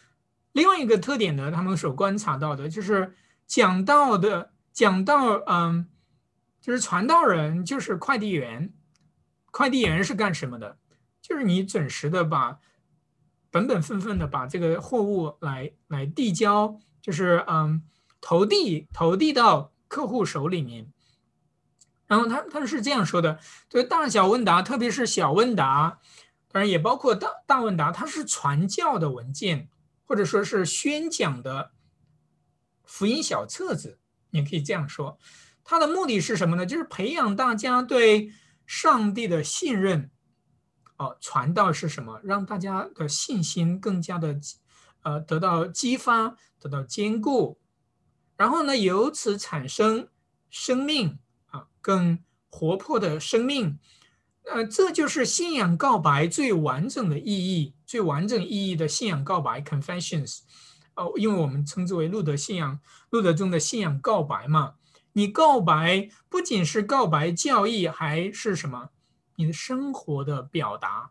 [0.58, 3.14] 另外一个特点呢，他们所观察到的就是
[3.46, 5.88] 讲道的讲道，嗯，
[6.60, 8.72] 就是传道人就是快递员。
[9.50, 10.76] 快递员是干什么的？
[11.22, 12.58] 就是你准时的把
[13.50, 17.82] 本本分分的把这个货物来来递交，就是嗯
[18.20, 20.92] 投递投递到客户手里面。
[22.06, 23.38] 然后他他是这样说的：，
[23.68, 25.98] 就大小问答，特别是小问答，
[26.50, 29.68] 当然也包括大大问答，它是传教的文件，
[30.08, 31.70] 或者说是宣讲的
[32.82, 34.00] 福音小册子，
[34.30, 35.20] 你可以这样说。
[35.62, 36.66] 它的目的是什么呢？
[36.66, 38.32] 就是培养大家对。
[38.70, 40.10] 上帝的信任，
[40.98, 42.20] 哦，传道是什么？
[42.22, 44.38] 让大家的信心更加的，
[45.00, 47.58] 呃，得到激发，得到坚固，
[48.36, 50.10] 然后呢，由此产生
[50.50, 53.78] 生命啊，更活泼的生命。
[54.50, 60.40] 呃，这就是信仰告白最完整的意义，最完整意义的信仰告白 （confessions）。
[60.94, 62.80] 哦，因为我们称之为路德信仰，
[63.10, 64.74] 路德中的信仰告白嘛。
[65.12, 68.90] 你告白不仅是告白教义，还是什么？
[69.36, 71.10] 你的生活的表达，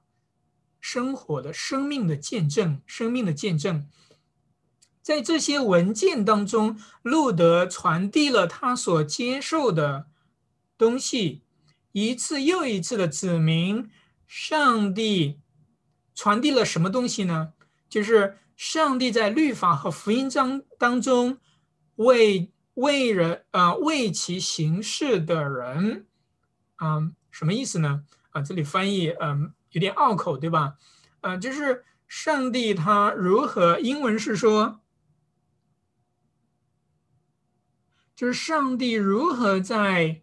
[0.79, 3.87] 生活的生命的见证，生命的见证。
[5.01, 10.07] 在这些文件当中，路德传递了他所接受的
[10.77, 11.43] 东西，
[11.99, 13.89] 一次又一次的指明
[14.27, 15.39] 上帝
[16.13, 17.53] 传递了什么东西呢？
[17.89, 21.39] 就是上帝在律法和福音章当中
[21.95, 26.05] 为为人啊为其行事的人，
[26.79, 28.03] 嗯，什么意思呢？
[28.29, 30.75] 啊，这里翻译嗯有点拗口，对吧？
[31.21, 33.79] 啊，就是上帝他如何？
[33.79, 34.81] 英文是说。
[38.15, 40.21] 就是上帝如何在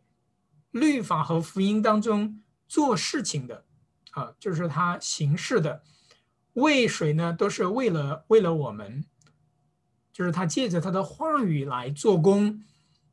[0.75, 3.64] 律法和福音当中做事情的
[4.11, 5.85] 啊，就是他行事的，
[6.55, 7.33] 为谁呢？
[7.33, 9.05] 都是为了为了我们，
[10.12, 12.64] 就是他借着他的话语来做工，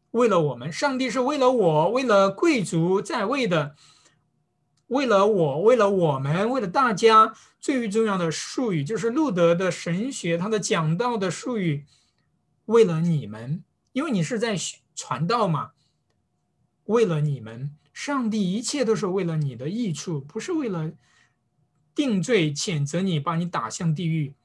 [0.10, 0.74] 为了我们。
[0.74, 3.76] 上帝是为了我，为了贵族在位的，
[4.88, 7.36] 为了我，为了我们，为了大家。
[7.60, 11.86] 最重要的术语就是路德的神学，他的讲道的术语，
[12.66, 13.64] 为了你们。
[13.92, 14.58] 因为你是在
[14.96, 15.74] 传道嘛，
[16.92, 20.92] 为了你们，上帝一切都是为了你的益处，不是为了
[21.96, 24.36] 定罪、谴责你，把你打向地狱。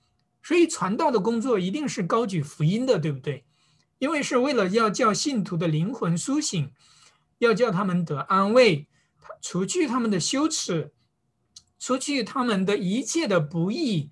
[0.43, 3.45] 所以传道的工作一定是高举福音的，对不对？
[3.99, 6.71] 因为是为了要叫信徒的灵魂苏醒，
[7.39, 8.87] 要叫他们得安慰，
[9.43, 10.93] 除去他们的羞耻，
[11.79, 14.11] 除去他们的一切的不义，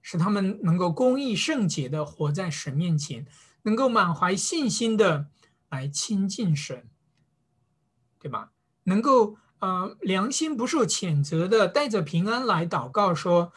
[0.00, 3.26] 使他们能够公义圣洁的活在神面前。
[3.62, 5.26] 能够满怀信心的
[5.68, 6.88] 来亲近神，
[8.18, 8.50] 对吧？
[8.84, 13.52] 能够呃良心不受谴责的带着平安来祷告，说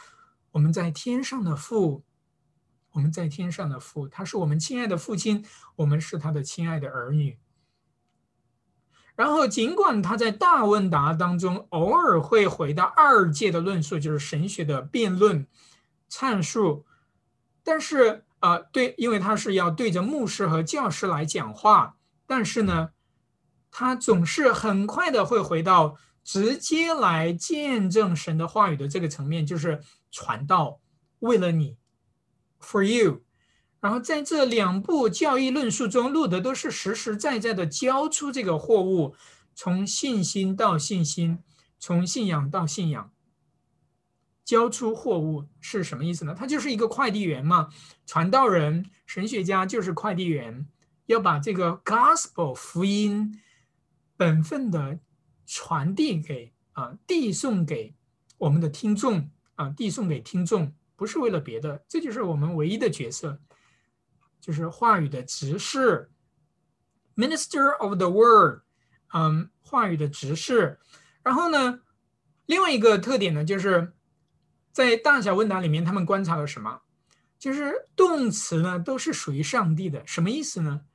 [0.51, 2.03] 我们在天上的父，
[2.91, 5.45] 我们在天上的父，他是我们亲爱的父亲，
[5.78, 7.38] 我们是他的亲爱的儿女。
[9.16, 15.45] 然后，尽管他在大问答当中偶尔会回到二界的论述，就是神学的辩论
[16.09, 16.86] 阐述，
[17.64, 18.24] 但是。
[18.41, 21.95] 啊，对，因为他是要对着牧师和教师来讲话，
[22.26, 22.89] 但是呢，
[23.72, 30.80] 他总是很快的会回到直接来见证神的话语的这个层面，就是传道，
[31.20, 31.78] 为了你
[32.60, 33.22] ，for you。
[33.80, 39.16] 然后在这两部教义论述中，路德都是实实在在的交出这个货物，
[39.56, 41.40] 从信心到信心，
[41.80, 43.12] 从信仰到信仰。
[44.44, 46.36] 交出货物是什么意思呢？
[46.38, 47.70] 他就是一个快递员嘛，
[48.06, 50.68] 传道人、神学家就是快递员，
[51.06, 53.40] 要把这个 gospel 福音
[54.22, 55.00] 本分的
[55.48, 57.96] 传递给啊，递送给
[58.38, 63.42] 我们的听众啊，递送给听众，不是为了别的，这就是我们唯一的角色，
[64.40, 66.12] 就是话语的执事
[67.16, 68.62] ，minister of the word，
[69.12, 70.80] 嗯，话语的执事。
[71.24, 71.82] 然后呢，
[72.46, 73.96] 另外一个特点呢，就是。
[74.74, 76.84] 在大小问答里面，他们观察了什么？
[77.38, 80.86] 就是动词呢，都是属于上帝的，什么意思呢？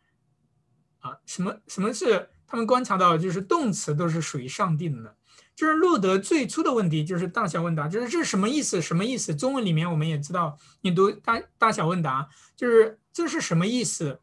[1.01, 5.11] 啊，什么什么是他们观察到，就是动词都是属于上帝的呢？
[5.55, 8.81] 就是路德最初的问题，就是大小问答，就是这是什么意思？
[8.83, 9.35] 什么意思？
[9.35, 14.21] 中文里面我们也知道，你读大大小问答，就是这是什么意思？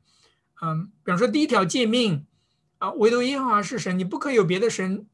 [0.62, 2.26] 嗯，比方说第一条诫命
[2.78, 5.08] 啊，唯独耶和华是神，你不可有别的神，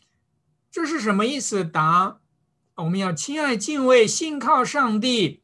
[0.70, 1.64] 这是什么意思？
[1.64, 2.20] 答。
[2.76, 5.44] 我们要亲爱、敬畏、信靠上帝，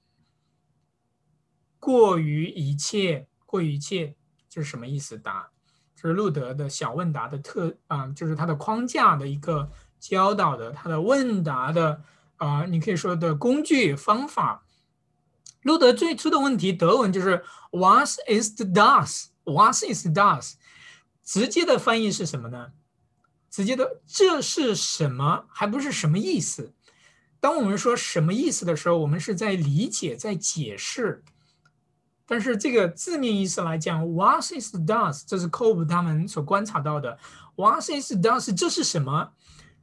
[1.80, 4.16] 过于一切，过于一切，
[4.48, 5.18] 这是什么意思？
[5.18, 5.52] 答，
[5.96, 9.70] 这是路德的小问答的特啊，就是它的框架的一个
[10.00, 12.02] 教导的，它的问答的
[12.38, 14.64] 啊，你可以说的工具方法。
[15.62, 20.54] 路德最初的问题，德文就是 What is the does？What is does？
[21.24, 22.74] 直接的翻译是什么呢？
[23.50, 25.46] 直接的这是什么？
[25.48, 26.74] 还不是什么意思？
[27.40, 31.24] 当我们说什么意思的时候，我们是在理解、在解释。
[32.28, 35.24] 但是这个字面意思来讲，What is does？
[35.28, 37.20] 这是 Cobb 他们所观察到的。
[37.56, 38.58] What is does？
[38.58, 39.32] 这是什么？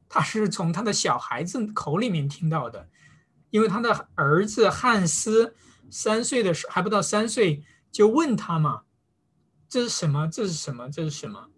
[0.09, 2.89] 他是从他的小孩子口里面听到的，
[3.51, 5.55] 因为他的儿子汉斯
[5.91, 8.83] 三岁的时候还不到三岁，就问他嘛
[9.71, 10.27] ：“这是什么？
[10.27, 10.91] 这是什么？
[10.91, 11.49] 这是什么？”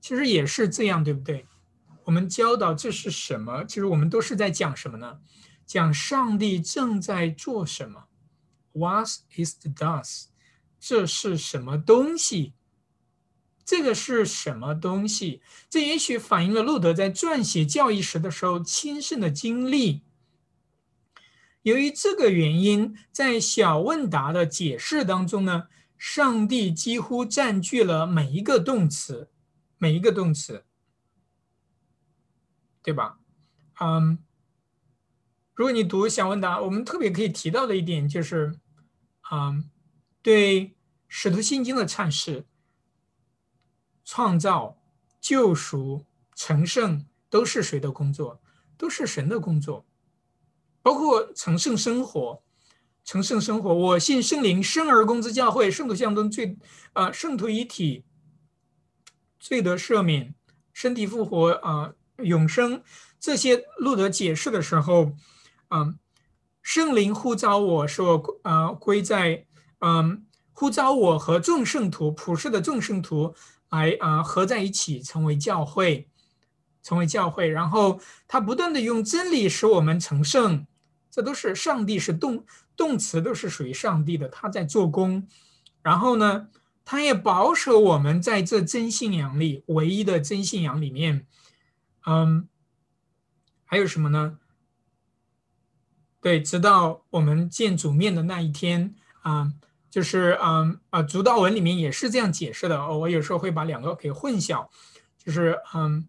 [0.00, 1.46] 其实也是这样，对不对？
[2.06, 3.64] 我们教导这是什么？
[3.64, 5.18] 其实我们都是在讲什么呢？
[5.66, 8.07] 讲上帝正在做什么
[8.72, 10.26] ？What is the does？
[10.78, 12.54] 这是什么东西？
[13.64, 15.42] 这个是什么东西？
[15.68, 20.02] 这也许反映了路德在撰写教义时的时候亲身的经历。
[21.62, 29.28] 由于这个原因，在小问答的解释当中呢，上帝几乎占据了每一个动词，
[29.76, 30.64] 每一个动词，
[32.82, 33.18] 对吧？
[33.80, 34.18] 嗯，
[35.58, 38.54] 如果你读小问答，我们特别可以提到的一点就是，
[39.32, 39.68] 嗯，
[40.22, 40.76] 对
[41.08, 42.46] 使徒信经的阐释，
[44.04, 44.78] 创造、
[45.20, 46.06] 救赎、
[46.36, 48.40] 成圣都是谁的工作？
[48.76, 49.84] 都是神的工作，
[50.80, 52.40] 包括成圣生活。
[53.04, 56.56] 成圣生活，我信圣灵，生而公之教会，圣徒相中罪，
[56.92, 58.04] 啊，圣徒一体，
[59.40, 60.36] 罪得赦免，
[60.72, 62.80] 身体复活，啊，永生，
[63.18, 65.12] 这些路德解释的时候，
[65.70, 65.98] 嗯，
[66.62, 69.46] 圣灵呼召我说，呃，归在，
[69.80, 73.34] 嗯，呼召我和众圣徒，普世的众圣徒
[73.70, 76.08] 来，啊，合在一起，成为教会，
[76.82, 80.66] 成为教会，然后他不断的用真理使我们成圣，
[81.10, 82.44] 这都是上帝是动。
[82.76, 85.26] 动词都是属于上帝的，他在做工，
[85.82, 86.46] 然后呢，
[86.84, 91.26] 他也保守我们在这真信仰里，唯一的真信仰里面，
[92.06, 92.48] 嗯，
[93.64, 94.38] 还有什么呢？
[96.20, 99.52] 对，直到我们见主面的那一天啊，
[99.90, 102.98] 就是嗯啊，主道文里面也是这样解释的哦。
[102.98, 104.68] 我有时候会把两个给混淆，
[105.16, 106.08] 就是嗯，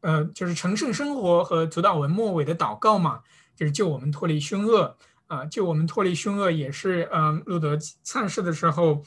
[0.00, 3.20] 呃，就是成圣生活和主道文末尾的祷告嘛，
[3.54, 4.96] 就是救我们脱离凶恶。
[5.30, 9.04] 啊，救我们脱离凶恶也是，嗯，路德灿世的时候，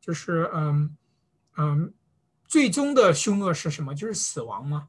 [0.00, 0.96] 就是，嗯，
[1.56, 1.92] 嗯，
[2.46, 3.92] 最终的凶恶是什么？
[3.92, 4.86] 就是死亡嘛，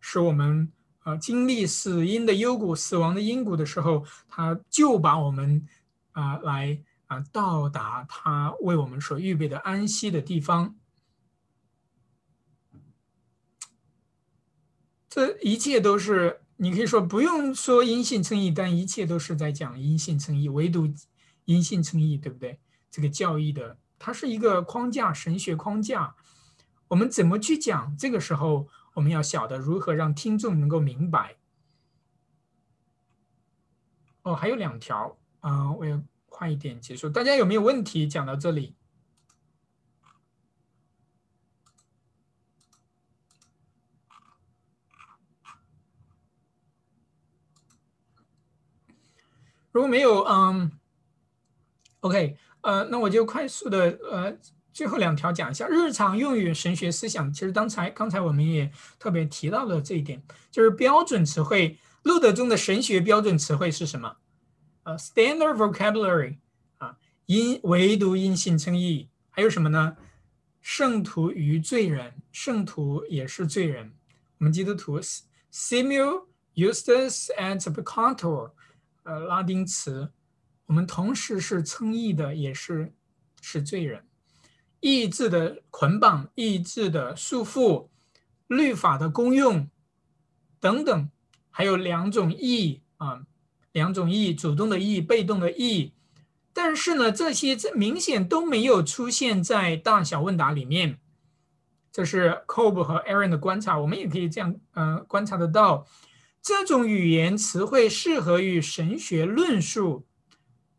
[0.00, 0.70] 是我们，
[1.08, 5.66] 呃，经历死因的幽谷、死亡的阴谷的时候，他就把我们，
[6.12, 10.76] 啊，来，啊，到达他为我们所预备的安息的地方。
[15.08, 16.42] 这一切都是。
[16.60, 20.92] 你可以说不用说因信称义，但一切都是在讲因信称义，唯独
[21.44, 22.58] 因信称义，对不对？
[22.90, 26.14] 这个教义的它是一个框架，神学框架。
[26.88, 27.96] 我们怎么去讲？
[27.96, 31.36] 这个时候我们要晓得如何让听众能够明白。
[34.22, 37.08] 哦，还有两条啊，我要快一点结束。
[37.08, 38.08] 大家有没有问题？
[38.08, 38.74] 讲到这里。
[49.70, 50.72] 如果没有，嗯
[52.00, 54.36] ，OK，呃，那我就快速的，呃，
[54.78, 57.32] 最后两条讲一下日常用语神学思想。
[57.32, 60.22] 其实刚才刚才我们也特别提到了这一点，
[60.52, 61.76] 就是标准词汇。
[62.04, 64.18] 路德中的神学标准词汇是什么？
[64.84, 66.36] 呃，standard vocabulary
[66.76, 69.10] 啊，因唯独因信称义。
[69.30, 69.96] 还有什么呢？
[70.60, 73.92] 圣徒与罪人，圣徒也是罪人。
[74.38, 75.00] 我们基督徒
[75.52, 78.52] ，simul justus et peccator。
[79.02, 80.12] 呃，拉丁词，
[80.66, 82.92] 我们同时是称义的，也是
[83.40, 84.04] 是罪人。
[84.80, 87.88] 意志的捆绑、意志的束缚、
[88.46, 89.68] 律法的功用
[90.60, 91.10] 等等，
[91.50, 93.22] 还有两种义啊，
[93.72, 95.92] 两种义：主动的义、被动的义。
[96.52, 100.98] 但是呢，这些这明显都没有出现在大小问答里面。
[101.92, 105.86] 这是 Cobb 和 Aaron 的观察，我们也可以这样呃观察得到。
[106.40, 110.06] 这种语言词汇适合于神学论述，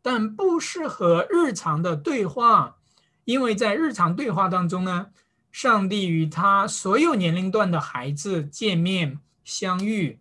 [0.02, 2.78] 但不适合日常的对话，
[3.30, 5.10] 因为在日常对话当中呢，
[5.52, 10.20] 上帝与他所有年龄段的孩子见面相遇，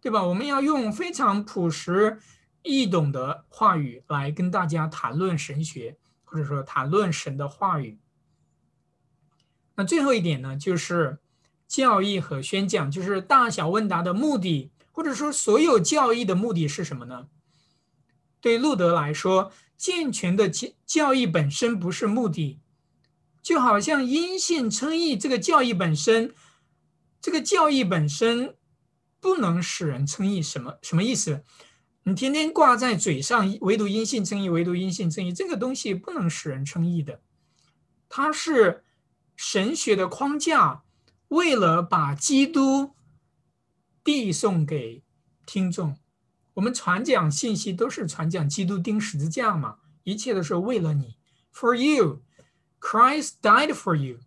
[0.00, 0.24] 对吧？
[0.24, 2.18] 我们要用非常朴实
[2.62, 7.98] 易懂的话语来跟大家谈论神学，或者说谈论神的话语。
[9.76, 11.18] 那最后一点呢，就是。
[11.70, 17.28] 教义和宣讲就是大小问答的目的，或者说所有教义的目的是什么呢？
[18.40, 22.60] 对路德来说，健全的教教义本身不是目的，
[23.42, 26.34] 就好像因信称义这个教义本身，
[27.18, 28.54] 这个教义本身
[29.20, 30.42] 不能使人称义。
[30.42, 31.42] 什么什么意思？
[32.02, 37.22] 你天天挂在嘴上，唯独因信称义，唯独因信称义，这个东西不能使人称义的，
[38.10, 38.84] 它是
[39.34, 40.82] 神学的框架。
[41.28, 42.90] 为了把基督
[44.04, 45.02] 递送给
[45.46, 45.96] 听众，
[46.54, 51.16] 我们传讲信息都是传讲基督钉十字架嘛，一切都是为了你。
[51.52, 52.22] For you,
[52.80, 54.18] Christ died for you。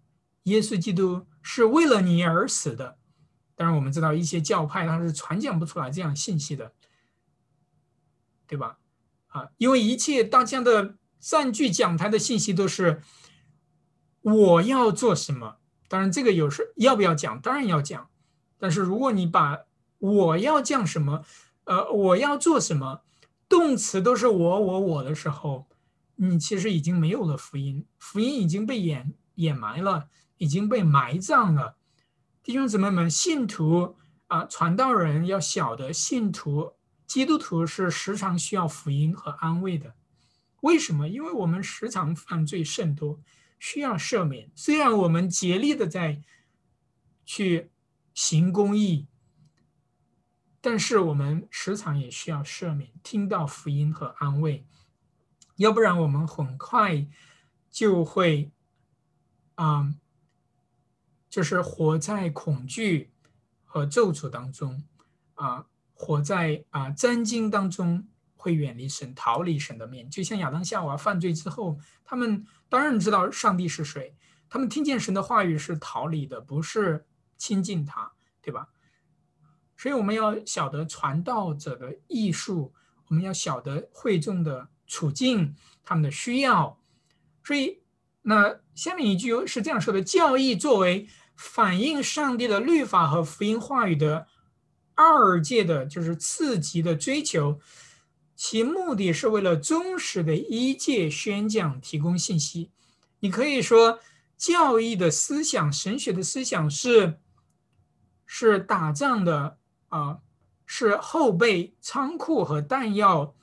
[0.44, 2.98] 耶稣基督是为了你而死的。
[3.56, 6.74] 当然，我们知道一些教派他是传讲不出来这样信息的，
[8.48, 8.80] 对吧？
[9.28, 13.02] 啊，因为一切大家的占据讲台的信息都是
[14.22, 15.58] 我要做什么。
[15.88, 17.40] 当然，这个有时要不要讲？
[17.40, 18.10] 当然要讲。
[18.58, 19.60] 但是如果你把
[20.00, 21.24] 我要讲什么，
[21.66, 23.02] 呃，我要做什么，
[23.48, 25.68] 动词都是我我我的时候，
[26.16, 31.78] 你其实已经没有了福音，福音已经被掩掩埋了，已经被埋葬了。
[32.44, 33.96] 弟兄姊妹们，信徒
[34.28, 36.74] 啊，传道人要晓得，信徒
[37.08, 39.94] 基督徒是时常需要福音和安慰的。
[40.60, 41.08] 为什么？
[41.08, 43.22] 因为我们时常犯罪甚多，
[43.58, 44.52] 需要赦免。
[44.54, 46.22] 虽然我们竭力的在
[47.26, 47.72] 去
[48.14, 49.08] 行公义。
[50.66, 54.66] 但是我们时常也需要赦免，听到福音和安慰，
[55.58, 57.06] 要不然我们很快
[57.70, 58.50] 就会，
[59.56, 59.94] 啊，
[61.30, 63.12] 就是活在恐惧
[63.66, 64.86] 和咒诅当中，
[65.34, 68.08] 啊，活在啊真经当中，
[68.38, 70.10] 会远离神，逃离神的面。
[70.10, 74.16] 就像亚当夏娃犯罪之后，他们当然知道上帝是谁，
[74.48, 77.06] 他们听见神的话语是逃离的，不是
[77.38, 78.70] 亲近他，对吧？
[79.84, 82.72] 所以我们要晓得传道者的艺术，
[83.10, 86.80] 我们要晓得会众的处境，他们的需要。
[87.44, 87.82] 所以，
[88.22, 94.26] 那下面一句是这样说的：教义作为反映上帝的律法和福音话语的
[94.96, 97.60] 二界的，就是次级的追求，
[98.38, 102.72] 其目的是为了忠实的一界宣讲提供信息。
[103.20, 104.00] 你可以说，
[104.38, 107.20] 教义的思想、神学的思想是
[108.26, 109.58] 是打仗的。
[109.94, 110.18] 啊，
[110.66, 113.36] 是后备仓库和弹药，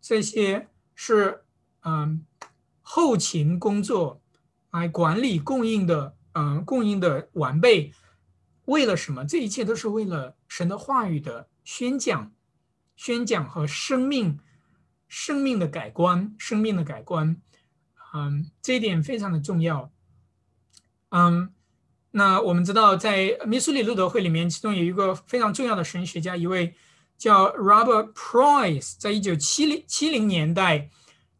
[0.00, 1.44] 这些是
[1.82, 2.24] 嗯
[2.80, 4.22] 后勤工作
[4.70, 7.92] 来管理供应的，嗯供应的完备。
[8.64, 9.26] 为了什么？
[9.26, 12.32] 这一切都是为了神的话语的宣讲、
[12.96, 14.40] 宣讲和生命、
[15.06, 17.36] 生命的改观、生命的改观。
[18.14, 19.92] 嗯，这一点非常的重要。
[21.10, 21.52] 嗯。
[22.12, 26.74] 那我们知道，在密苏里路德会里面，其中有一个非常重要的神学家，一位
[27.16, 30.90] 叫 Robert Price，在一九七零七零年代，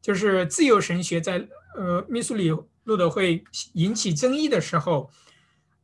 [0.01, 2.51] 就是自由神学在呃密苏里
[2.85, 3.43] 路德会
[3.73, 5.11] 引起争议的时候，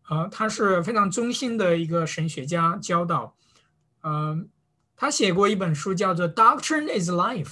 [0.09, 3.35] 呃，他是非常忠心的一个神学家教导，
[4.05, 4.49] 嗯，
[4.95, 7.45] 他写过一本书叫做《Doctrine Is Life》，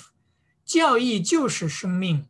[0.65, 2.29] 教义就是生命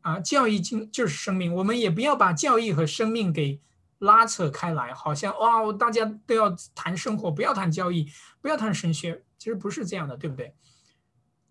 [0.00, 3.60] 啊，教义经就是生命，我们也不要把教义和生命给。
[4.00, 8.10] 拉扯开来，好像哇，大家都要谈生活，不要谈交易，
[8.40, 10.54] 不要谈神学，其实不是这样的，对不对？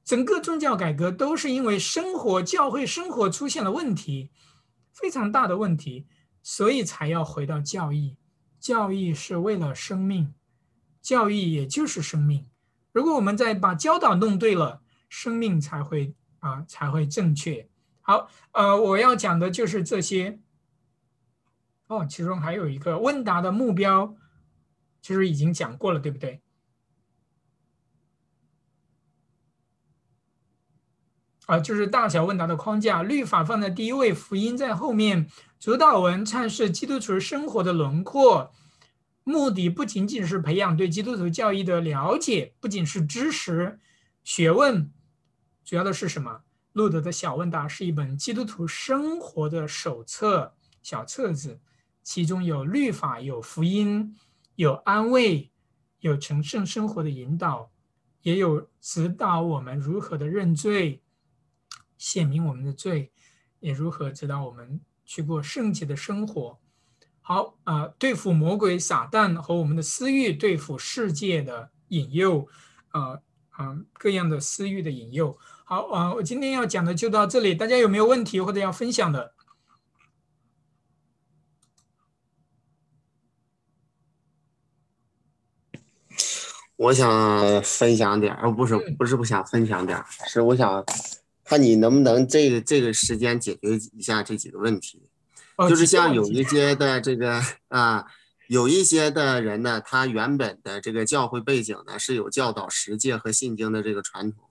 [0.03, 4.31] 整个宗教改革都是因为生活、教会生活出现了问题，
[4.91, 6.07] 非常大的问题，
[6.41, 8.17] 所以才要回到教义。
[8.59, 10.33] 教义是为了生命，
[11.01, 12.47] 教义也就是生命。
[12.91, 17.69] 如果我们再把教导弄对了，生命才会啊才会正确。
[18.01, 20.39] 好，呃，我要讲的就是这些。
[21.89, 24.15] 哦，其中还有一个问答的目标，
[25.01, 26.43] 其实已经讲过了，对不对？
[31.47, 35.27] 啊，就是大小问答的框架，律法放在第一位，福音在后面，
[35.59, 38.53] 主导文阐释基督徒生活的轮廓，
[39.23, 43.79] 目的不仅仅是培养对基督徒教义的了解，不仅是知识、
[44.23, 44.93] 学问，
[45.65, 46.43] 主要的是什么？
[46.73, 50.53] 路德的小问答是一本基督徒生活的手册，
[50.83, 51.59] 小册子。
[52.09, 54.15] 其中有律法，有福音，
[54.55, 55.51] 有安慰，
[55.99, 57.69] 有成圣生活的引导，
[58.23, 61.03] 也有指导我们如何的认罪，
[61.99, 63.11] 显明我们的罪，
[63.59, 66.57] 也如何指导我们去过圣洁的生活。
[67.21, 72.47] 好啊，对付魔鬼撒旦和我们的私欲，对付世界的引诱，
[72.87, 73.19] 啊
[73.51, 75.37] 啊各样的私欲的引诱。
[75.63, 79.35] 好啊，我今天要讲的就到这里，大家有没有问题或者要分享的？
[86.79, 90.81] 我想分享点儿，不是不是不想分享点儿，是我想
[91.43, 95.03] 看你能不能这个这个时间解决一下这几个问题。
[95.67, 98.05] 就是像有一些的这个啊，
[98.47, 104.47] 有一些的人呢，他原本的这个教会背景呢是有教导十诫和信经的这个传统，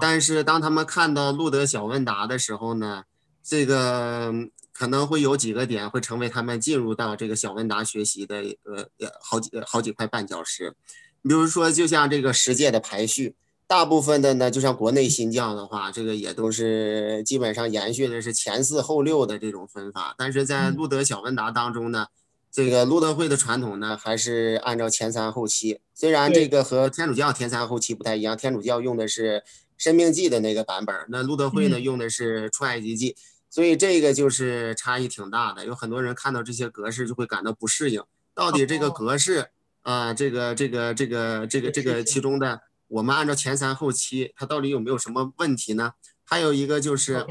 [0.00, 3.04] 但是当他们看到路德小问答的时候呢，
[3.40, 4.34] 这个
[4.72, 10.74] 可能会有几个点会成为他们进入到这个小问答学习的呃好几好几块绊脚石。
[11.22, 13.36] 比如说，就像这个十届的排序，
[13.68, 20.16] 大部分的呢，就像国内新教的话，这个也都是基本上延续的是前四后六的这种分法。
[20.18, 22.08] 但是在路德小问答当中呢，
[22.50, 25.78] 这个路德会的传统呢，还是按照前三后七。
[25.94, 29.44] 虽然这个和天主教前三后七不太一样，天主教用的是
[29.78, 33.14] 申命记的那个版本，那路德会呢用的是出埃及记，
[33.48, 35.64] 所以这个就是差异挺大的。
[35.64, 38.02] 有很多人看到这些格式就会感到不适应，
[38.34, 39.50] 到底这个格式。
[39.82, 45.92] 啊，这个这个这个这个这个其中的，我们按照前三后七，它到底有没有什么问题呢？
[46.24, 47.26] 还有一个就是，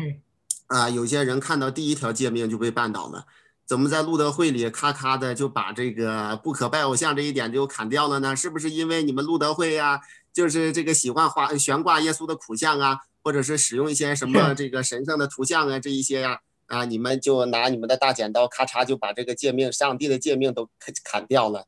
[0.67, 3.25] 啊，有些人看到第一条诫命就被绊倒了，
[3.65, 8.35] 怎么在路德会里咔咔的就把这个不可拜偶像这一点就砍掉了呢？
[8.35, 10.01] 是不是因为你们路德会呀，
[10.33, 21.65] 就是这个喜欢画悬挂耶稣的苦像啊，或者是使用一些什么 这个神圣的图像啊，这一些呀，啊，你们就拿你们的大剪刀咔嚓就把这个诫命、上帝的诫命都砍砍掉了？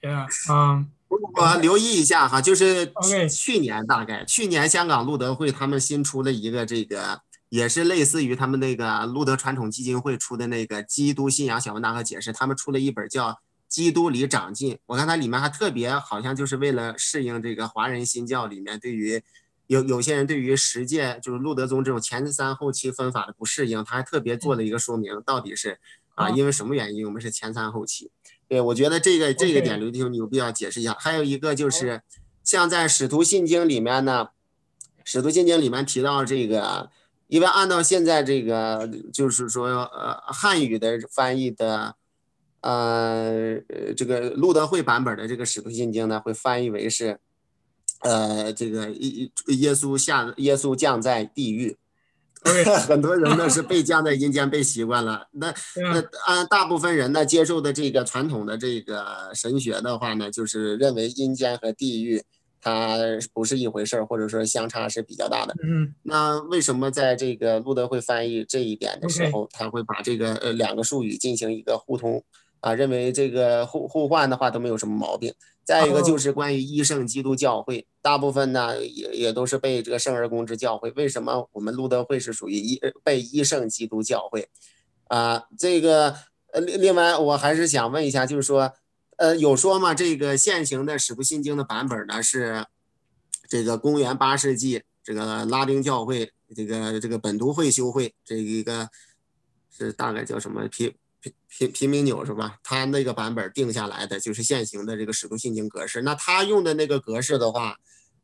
[0.00, 0.90] 对呀，嗯。
[1.36, 2.92] 我留意一下哈，就是
[3.30, 7.20] 去年大概去年香港路德会他们新出了一个这个，
[7.50, 13.30] 也是类似于他们那个路德传统基金会出的那个《基督信仰小问答和解释》，他们出了一本叫
[13.68, 14.74] 《基督里长进》。
[14.86, 19.22] 我看它里面还特别好像就是为了适应这个华人新教里面对于
[19.68, 25.78] 有有些人对于十诫就是路德宗这种前三后期分法的不适应，他还特别做了一个说明，到底是
[26.16, 28.10] 啊因为什么原因我们是前三后七。
[28.46, 30.94] 对，我觉得这个这个点，刘弟兄你有必要解释一下。
[31.00, 32.02] 还有一个就是，
[32.42, 34.26] 像在《使徒信经》里面呢，
[35.02, 36.90] 《使徒信经》里面提到这个，
[37.28, 41.96] 因为按照现在这个，就是说呃汉语的翻译的，
[42.60, 43.58] 呃
[43.96, 47.18] 这个路德会版本的这个《使徒信经》呢，会翻译为是，
[48.00, 51.76] 呃这个耶耶稣下耶稣降在地狱。
[52.86, 55.52] 很多人呢是被降在阴间被习惯了，那
[55.92, 62.22] 那按大部分人呢接受的这个传统的这个神学的话呢，就是认为阴间和地狱
[62.60, 62.98] 它
[63.32, 65.54] 不是一回事儿，或者说相差是比较大的。
[65.62, 72.22] 嗯，那为什么在这个路德会翻译这一点的时候，他会把这个呃两个术语进行一个互通
[72.60, 72.74] 啊？
[72.74, 75.32] 认为这个互互换的话都没有什么毛病。
[75.64, 80.90] 再一个就是关于一圣基督教会，大部分呢也也都是被这个圣而公之教会。
[80.90, 84.48] 为什么我们路德会是属于一被一圣基督教会？
[85.08, 86.14] 啊，这个
[86.52, 88.72] 呃，另另外我还是想问一下，就是说，
[89.16, 89.94] 呃，有说吗？
[89.94, 92.64] 这个现行的使徒信经的版本呢是
[93.48, 98.88] 这个公元八世纪这个拉丁教会这个这个本都会修会这一个
[99.70, 100.94] 是大概叫什么皮？
[101.48, 102.58] 平平民纽是吧？
[102.62, 106.02] 他那个版本定下来的就是现行的这个使徒信经格式。
[106.02, 107.76] 那他用的那个格式的话，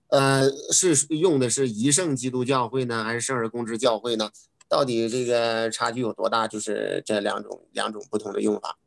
[0.08, 4.30] 呃，是用的是一圣基督教会呢，还是圣而公之教会呢？
[4.68, 6.46] 到底这个差距有多大？
[6.46, 8.78] 就是这两种两种不同的用法。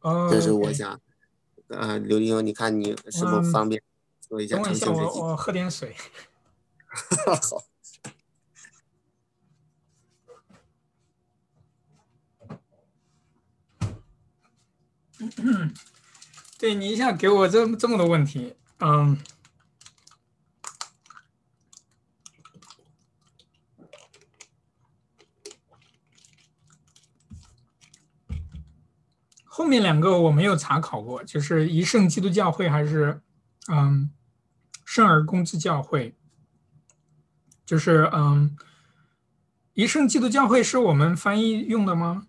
[0.00, 1.00] 哦，这是我想，
[1.68, 3.82] 呃，刘弟兄，你看你是否方便
[4.28, 4.56] 说一下？
[4.56, 5.94] 澄清一下，我我喝点水。
[7.40, 7.62] 好。
[16.58, 19.18] 对你一下给我这这么多问题，嗯，
[29.44, 33.20] 后面两个我没有查考过，就是一圣基督教会还是
[33.68, 34.10] 嗯
[34.84, 36.14] 圣而公之教会，
[37.64, 38.56] 就是嗯
[39.74, 42.26] 一圣基督教会是我们翻译用的吗？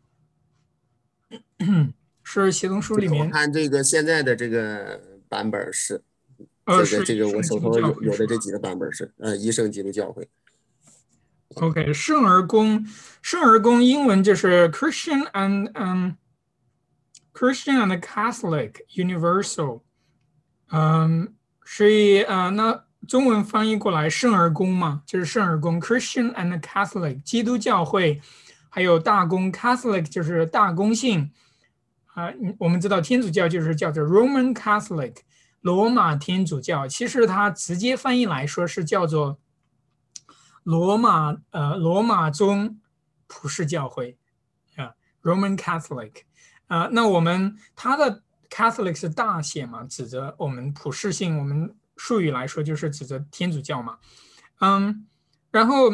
[2.23, 6.01] 是协同书里面看这个现在的这个版本是，
[6.65, 10.27] 这个这个我手头有有的这几个版本是，呃，一圣基督教会。
[11.55, 12.87] OK，圣而公，
[13.21, 16.15] 圣而公英文就是 Christian and 嗯
[17.33, 19.81] ，Christian and Catholic Universal，
[20.71, 21.33] 嗯，
[21.63, 28.21] 所以呃，那中文翻译过来圣而公嘛，就是圣而公 Christian and Catholic 基督教会，
[28.69, 31.29] 还有大公 Catholic 就是大公性。
[32.14, 35.18] 啊，我们知道天主教就是叫做 Roman Catholic，
[35.61, 36.88] 罗马天主教。
[36.88, 39.40] 其实它直接翻译来说是叫做
[40.64, 42.80] 罗马呃罗马宗
[43.27, 44.18] 普世教会
[44.76, 46.22] 啊，Roman Catholic。
[46.68, 51.38] 啊，那我们它的 Catholic 是大写嘛，指着我们普世性。
[51.38, 53.98] 我们术语来说就是指着天主教嘛。
[54.60, 55.07] 嗯，
[55.52, 55.90] 然后。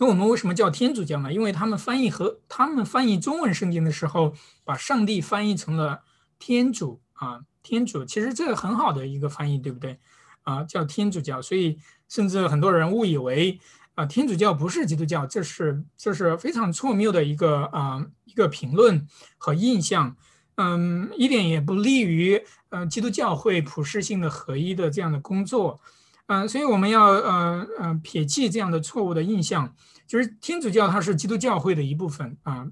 [0.00, 1.32] 那我们为什么叫天主教呢？
[1.32, 4.32] 因为他们翻译和他们翻译中文圣经的时候，
[4.64, 6.04] 把上帝翻译成了
[6.38, 8.04] 天主啊，天主。
[8.04, 9.98] 其实这个很好的一个翻译，对不对？
[10.44, 11.42] 啊，叫天主教。
[11.42, 13.58] 所以甚至很多人误以为
[13.96, 19.04] 啊，天主教不是基督教，这是这是非常错谬的一个啊一个评论
[19.36, 20.16] 和印象。
[20.54, 25.80] 嗯，一点也不利于呃基督教会普世性的合一的这样的工作。
[26.28, 29.74] 嗯，所以我们要呃呃撇弃这样的错误的印象，
[30.06, 32.68] 就是天主教它是基督教会的一部分啊，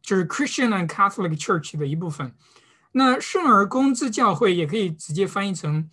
[0.00, 2.34] 就是 Christian and Catholic Church 的一部分。
[2.92, 5.90] 那圣而公之教会也可以直接翻译成，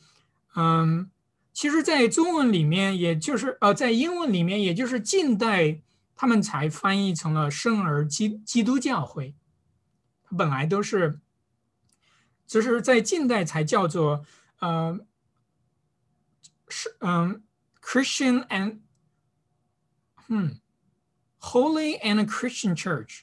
[0.56, 1.12] 嗯，
[1.54, 5.82] 其实，在中文里面，也就是呃，在英文里面，也就是近代
[6.16, 9.36] 他们才翻译成了圣而基基督教会，
[10.38, 11.20] 本来都是，
[12.48, 14.24] 就是在近代才叫做
[14.62, 14.98] 呃。
[16.68, 17.44] 是嗯
[17.82, 18.80] ，Christian and
[20.28, 20.60] 嗯
[21.40, 23.22] ，Holy and Christian Church。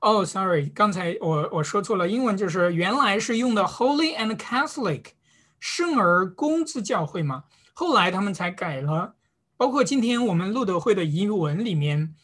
[0.00, 5.12] 哦，sorry，刚才我我说错了，英文就是原来是用的 Holy and Catholic，
[5.58, 9.16] 圣而公之教会嘛，后来他们才改了。
[9.56, 12.14] 包括今天我们路德会的遗文里面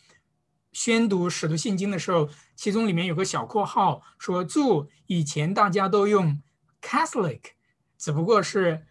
[0.70, 6.40] 宣读使徒信经的时候，其中里面有个小括号说：“注，以前大家都用
[6.82, 7.40] Catholic，
[7.96, 8.86] 只不过是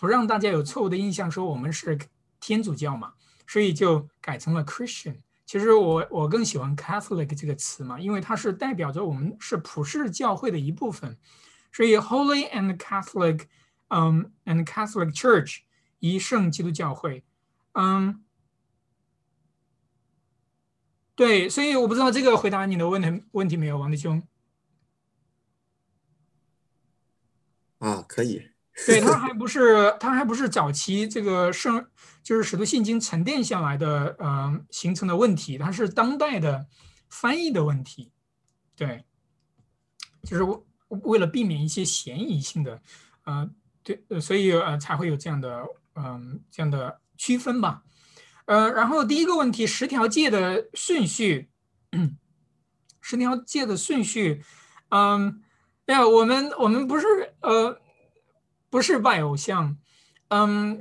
[0.00, 1.98] 不让大家有错误的印象，说我们是
[2.40, 3.12] 天主教嘛，
[3.46, 11.18] 所以就改成了 Christian。”其实我我更喜欢 Catholic 这个词嘛，因为它是代表着我们是普世教会的一部分，
[11.72, 13.46] 所以 Holy and Catholic，
[13.88, 15.62] 嗯，and Catholic Church，
[15.98, 17.24] 一圣基督教会，
[17.72, 18.24] 嗯，
[21.16, 24.22] 对，所以我不知道这个回答你的问题问题没有，王弟兄。
[27.80, 28.50] 啊，可以。
[28.86, 31.84] 对他还不是他还不是早期这个圣
[32.22, 36.66] 就是使徒信经沉淀下来的呃形成的问题，它是当代的
[37.08, 38.12] 翻译的问题，
[38.76, 39.04] 对，
[40.22, 40.44] 就是
[40.88, 42.80] 为了避免一些嫌疑性的，
[43.24, 43.50] 呃
[43.82, 45.62] 对，所以呃才会有这样的
[45.96, 47.82] 嗯这样的区分吧，
[48.46, 51.50] 呃然后第一个问题十条戒的顺序，
[53.00, 54.42] 十条戒的顺序，
[54.90, 55.42] 嗯，
[55.86, 57.06] 哎呀我们我们不是
[57.40, 57.78] 呃。
[58.70, 59.76] 不是拜偶像，
[60.28, 60.80] 嗯，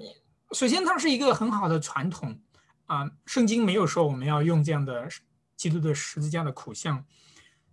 [0.52, 2.40] 首先它是一个很好的传统
[2.86, 5.10] 啊，圣经没有说我们要用这样的
[5.56, 7.04] 基督的十字架的苦像，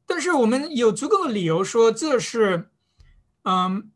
[0.06, 2.70] 但是我们有足够的理由说这是，
[3.42, 3.92] 嗯，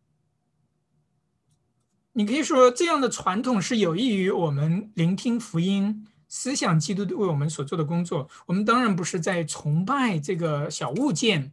[2.12, 8.28] 你可以说这样的传统是有益于我们聆听福音、思想基督为我们所做的工作。
[8.44, 11.52] 我们当然不是在崇拜这个小物件，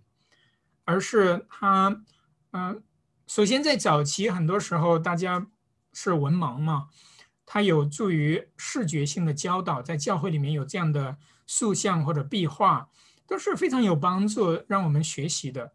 [0.83, 2.03] 而是他，
[2.51, 2.83] 嗯。
[3.27, 5.47] 首先，在早期，很多时候大家
[5.91, 6.87] 是文盲嘛，
[7.45, 12.87] 它有助于视觉性的教导，在教会里面有这样的塑像或者壁画，
[13.27, 15.73] 都是非常有帮助，让我们学习的。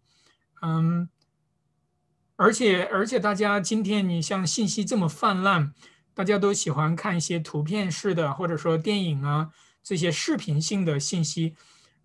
[0.63, 1.11] 嗯，
[2.37, 5.75] 而且而且，大家今天你像信息这么泛滥，
[6.15, 9.51] 大家都喜欢看一些图片式的，或者说电影啊
[9.83, 11.55] 这些视频性的信息，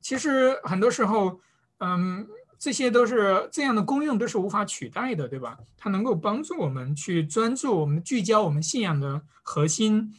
[0.01, 1.39] 其实很多时候，
[1.77, 2.27] 嗯。
[2.59, 5.59] 这些都是这样的功用，都是无法取代的，对吧？
[5.77, 10.15] 它能够帮助我们去专注，我们聚焦我们信仰的核心。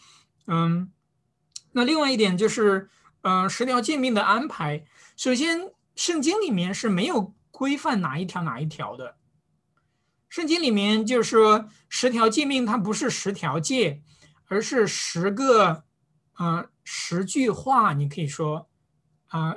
[0.47, 0.93] 嗯，
[1.73, 2.89] 那另外一点就是，
[3.23, 4.85] 呃，十条诫命的安排。
[5.17, 9.17] 首先，圣经里面是没有规范哪一条哪一条的。
[10.29, 14.01] 圣经里面就是说，十条诫命它不是十条诫，
[14.47, 15.83] 而是十个，
[16.35, 17.95] 啊，十句话。
[17.95, 18.69] 你可以说，
[19.27, 19.57] 啊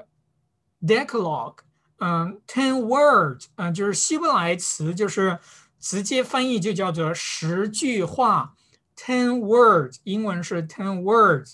[0.82, 1.58] ，Decalogue。
[2.04, 5.38] 嗯，ten words，嗯，就是希伯来词，就是
[5.80, 8.56] 直接翻译就叫做十句话
[8.98, 11.54] ，ten words，英文是 ten words，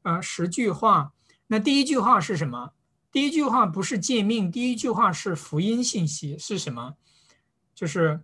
[0.00, 1.12] 呃，十句话。
[1.48, 2.72] 那第一句话是什么？
[3.12, 6.94] 第一句话不是诫命，第一句话是福音信息，是什么？
[7.74, 8.20] 就是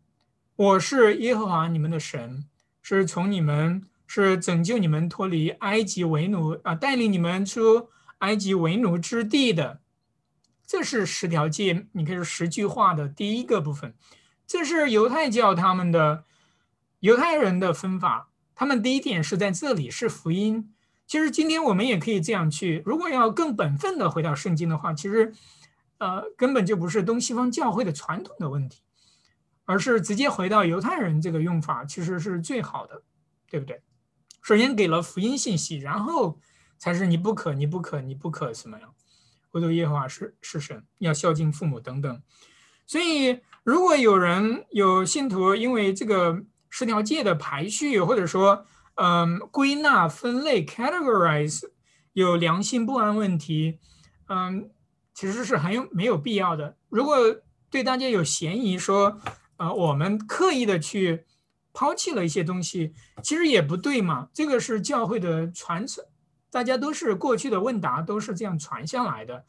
[0.56, 2.46] 我是耶和华你们的神，
[2.80, 7.90] 是从你们是拯救你们脱离埃及为奴啊，带领你们出
[8.20, 9.80] 埃及为奴之地的。
[10.68, 13.94] 这是十条诫，你可以说十句话的第一个部分。
[14.46, 16.24] 这是犹太教他们的
[17.00, 18.28] 犹太人的分法。
[18.54, 20.74] 他们第一点是在这里是福音。
[21.06, 22.82] 其实今天我们也可以这样去。
[22.84, 25.32] 如果要更本分的回到圣经的话，其实
[25.96, 28.82] 呃根本就不是东西方教会的传统的问题，
[29.64, 33.02] 而是直接回到犹太人这个用法，其实是最好的，
[33.48, 33.80] 对不对？
[34.42, 36.38] 首先给了福音信息，然后
[36.76, 38.94] 才是你不可，你不可，你不可什么样。
[39.52, 42.22] 唯独耶和华是是神，要孝敬父母等等。
[42.86, 51.62] 所以，如果有人有信徒因为这个十条戒的排序，或者说，嗯，归纳分类 （categorize）
[52.12, 53.78] 有良心不安问题，
[54.28, 54.70] 嗯，
[55.14, 56.76] 其实是很有没有必要的。
[56.88, 57.16] 如果
[57.70, 59.20] 对大家有嫌疑说，
[59.58, 61.24] 呃，我们刻意的去
[61.72, 64.28] 抛弃了一些东西，其实也不对嘛。
[64.32, 66.02] 这个是教会的传承。
[66.50, 69.44] 大家都是过去的问答都是这样传下来的，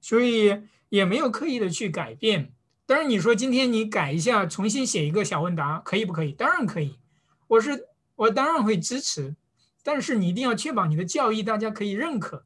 [0.00, 2.52] 所以也没有刻意的去改变。
[2.84, 6.32] 当然，你说今天你改一下，重新写一个小问答，可以不可以？
[6.32, 6.98] 当然可以，
[7.46, 9.34] 我是我当然会支持。
[9.82, 12.44] 但是你一定要确保你的教义大家可以认可。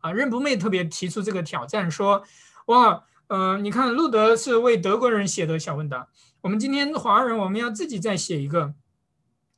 [0.00, 2.22] 啊，任不昧特别提出这个挑战，说，
[2.66, 6.08] 哇，呃，你看路德是为德国人写的小问答，
[6.42, 8.74] 我们今天华人我们要自己再写一个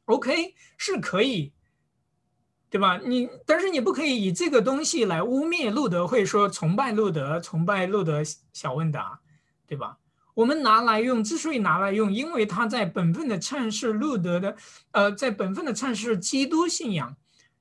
[0.04, 1.52] ，OK，是可以。
[2.76, 3.00] 对吧？
[3.02, 8.22] 你但是你不可以以这个东西来污蔑路德会，说崇拜路德，崇拜路德
[8.52, 9.18] 小问答，
[9.66, 9.96] 对吧？
[10.34, 14.54] 我们拿来用，之所以拿来用，因为他在本分的阐释路德的，
[14.90, 17.16] 呃，在本分的阐释基督信仰，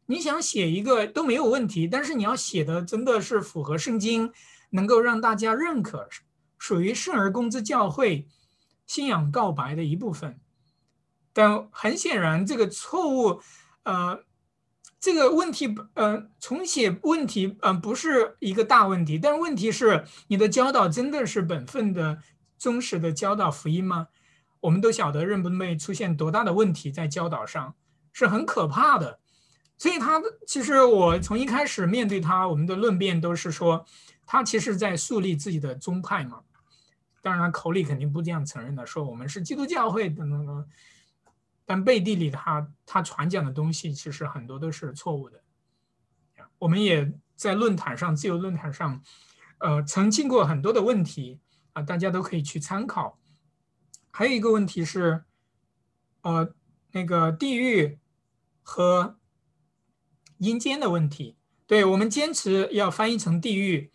[0.07, 4.33] 你想写一个都没有问题，但是你要写的真的是符合圣经，
[4.71, 6.09] 能够让大家认可，
[6.57, 8.27] 属于圣而公之教会
[8.85, 10.37] 信仰告白的一部分。
[11.31, 13.39] 但很显然，这个错误，
[13.83, 14.24] 呃，
[15.05, 19.19] 这个问题，呃，重写问题，呃，不是一个大问题。
[19.19, 22.17] 但问题是，你的教导真的是本分的、
[22.57, 24.07] 忠实的教导福音吗？
[24.61, 27.75] 我们都晓得，认不妹出现多大的问题在教导上，
[28.11, 29.19] 是很可怕的。
[29.77, 33.85] 所以，他其实我从一开始面对他，我们的论辩都是说，
[34.25, 36.39] 他其实在树立自己的宗派嘛。
[37.21, 40.65] 当然，口里肯定不这样承认的，说我们是基督教会等等等。
[41.65, 45.43] 但背地里，他他传讲的东西其实很多都是错误的。
[46.59, 49.01] 我们也在论坛上，自由论坛上，
[49.57, 51.39] 呃，澄清过很多的问题
[51.73, 53.19] 啊，大家都可以去参考。
[54.11, 55.25] 还有一个问题是，
[56.21, 56.53] 呃，
[56.91, 57.99] 那个地狱
[58.61, 59.17] 和
[60.37, 61.35] 阴间的问题。
[61.65, 63.91] 对我们坚持要翻译成地狱，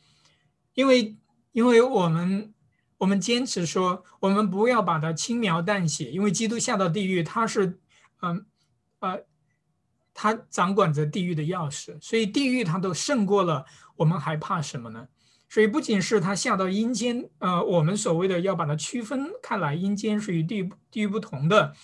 [0.74, 1.16] 因为
[1.52, 2.52] 因为我们。
[3.01, 7.81] 我们坚持说，我们不要把它轻描淡写，因为基督下到地狱，他是，
[8.20, 8.44] 嗯，
[8.98, 9.24] 呃，
[10.12, 13.64] 他掌管着地狱的钥匙，所以地狱他都胜过了，
[13.97, 15.09] 我们还怕什么呢？
[15.48, 21.74] 所以不仅是他下到阴间，呃，我们所谓的要把它区分开来，阴间是与地地狱不同的，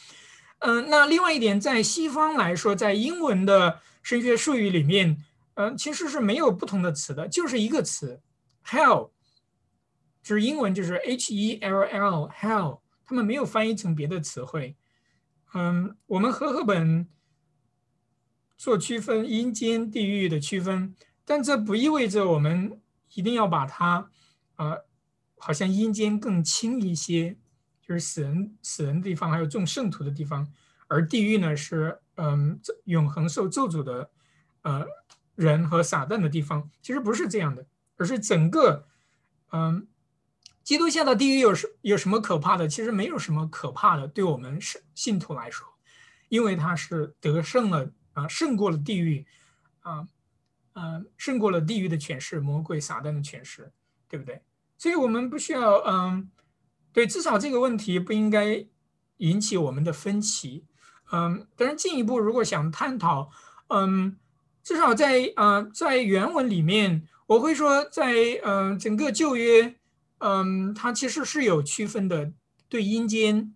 [0.58, 5.16] 嗯，那另外一点，在西方来说，在英文的神学术语里面，
[5.54, 8.20] 嗯，其实是没有不同的词的，就是一个词
[8.66, 9.12] ，hell。
[10.26, 14.76] 就是英文就是 H E L L hell，他们没有翻译成别的词汇。
[15.54, 17.08] 嗯，我们和赫本
[18.56, 22.80] 做区分阴间地狱的区分，但这不意味着我们
[23.14, 24.10] 一定要把它，
[24.56, 24.84] 呃，
[25.38, 27.36] 好像阴间更轻一些，
[27.80, 30.52] 就是死人死人的地方，还有众圣徒的地方，
[30.88, 34.10] 而地狱呢是嗯永恒受咒诅的
[34.62, 34.84] 呃
[35.36, 36.68] 人和撒旦的地方。
[36.82, 37.64] 其实不是这样的，
[37.96, 38.88] 而是整个
[39.52, 39.86] 嗯。
[40.66, 42.66] 基督下的地狱有什有什么可怕的？
[42.66, 45.64] 其实没有什么可怕的，对我们是信徒来说，
[46.28, 49.24] 因为他是得胜了啊，胜过了地狱，
[49.82, 50.08] 啊，
[50.72, 53.70] 嗯，胜过了地狱的权势，魔鬼撒旦的权势，
[54.08, 54.42] 对不对？
[54.76, 56.28] 所以我们不需要，嗯，
[56.92, 58.66] 对，至少这个问题不应该
[59.18, 60.64] 引起我们的分歧，
[61.12, 63.30] 嗯，但是进一步如果想探讨，
[63.68, 64.18] 嗯，
[64.64, 68.12] 至少在呃在原文里面，我会说，在
[68.42, 69.76] 嗯整个旧约。
[70.18, 72.32] 嗯，它其实是有区分的，
[72.68, 73.54] 对阴间，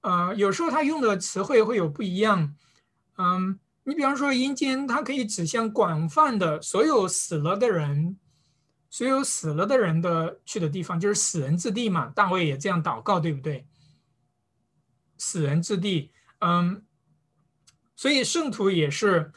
[0.00, 2.56] 呃，有时候它用的词汇会有不一样。
[3.18, 8.16] 嗯，你比方说阴间，它可以指向广泛的所有死了的人，
[8.88, 12.06] 所有死了的人的去的地方，就是死人之地嘛。
[12.06, 13.66] 大卫也这样祷告，对不对？
[15.18, 16.84] 死人之地，嗯，
[17.96, 19.32] 所以圣徒也是，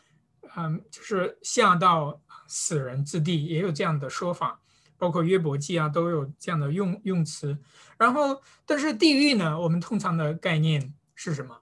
[0.56, 4.61] 嗯，就是下到死人之地，也有这样的说法。
[5.02, 7.58] 包括约伯记啊，都有这样的用用词。
[7.98, 11.60] 然后，但是地狱呢，我们通常的概念是什么？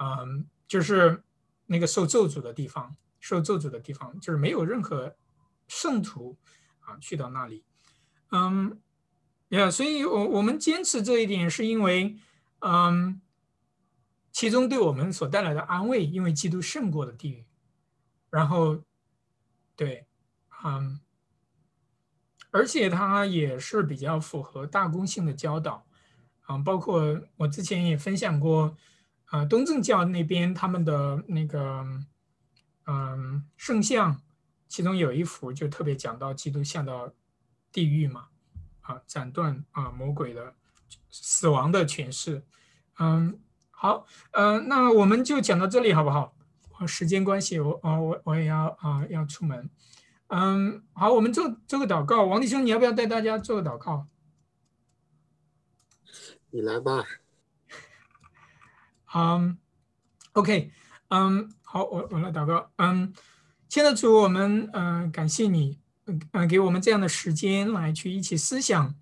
[0.00, 1.22] 嗯，就是
[1.66, 5.14] 那个受咒诅的地方，受咒诅的地方，就是没有任何
[5.68, 6.36] 圣徒
[6.80, 7.64] 啊去到那里。
[8.32, 8.76] 嗯，
[9.50, 12.16] 呀，所以我我们坚持这一点，是因为
[12.58, 13.20] 嗯，
[14.32, 17.46] 其中对我们所带来的安慰，因为基督胜过了地狱。
[18.30, 18.82] 然后，
[19.76, 20.08] 对，
[20.64, 20.98] 嗯。
[22.54, 25.84] 而且它也是比较符合大公性的教导，
[26.42, 28.76] 啊，包括我之前也分享过，
[29.24, 31.84] 啊，东正教那边他们的那个，
[32.86, 34.22] 嗯，圣像，
[34.68, 37.12] 其中有一幅就特别讲到基督下到
[37.72, 38.28] 地狱嘛，
[38.82, 40.54] 啊，斩断啊魔鬼的
[41.10, 42.44] 死亡的诠释，
[43.00, 43.36] 嗯，
[43.70, 46.32] 好，嗯，那我们就讲到这里好不好？
[46.86, 49.68] 时间关系，我啊我我也要啊要出门。
[50.28, 52.24] 嗯，好，我们做做个祷告。
[52.24, 54.06] 王弟兄，你要不要带大家做个祷告？
[56.50, 57.04] 你来吧。
[59.14, 59.58] 嗯
[60.32, 60.72] ，OK，
[61.08, 62.70] 嗯，好，我我来祷告。
[62.76, 63.12] 嗯，
[63.68, 65.78] 亲爱的主，我们嗯感谢你，
[66.32, 68.94] 嗯给我们这样的时间来去一起思想，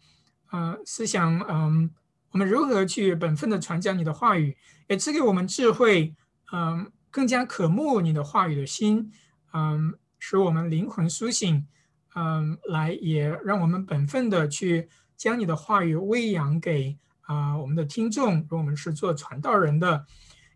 [0.50, 1.90] 呃，思想嗯
[2.32, 4.56] 我们如何去本分的传讲你的话语，
[4.88, 6.14] 也赐给我们智慧，
[6.52, 9.12] 嗯，更加渴慕你的话语的心，
[9.52, 9.94] 嗯。
[10.24, 11.66] 使我们灵魂苏醒，
[12.14, 18.36] 嗯，来也让我们本分的去将你的话语喂养给啊我们的听众。
[18.36, 20.06] 如果我们是做传道人的，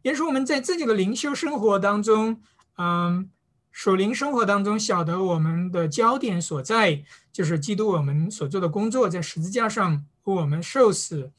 [0.03, 2.41] 也是我们在自己的灵修生活当中，
[2.79, 3.29] 嗯，
[3.73, 7.03] 属灵生活当中晓得我们的焦点所在，
[7.33, 11.33] 就是基督我们所做的工作，在十字架上为我们受死，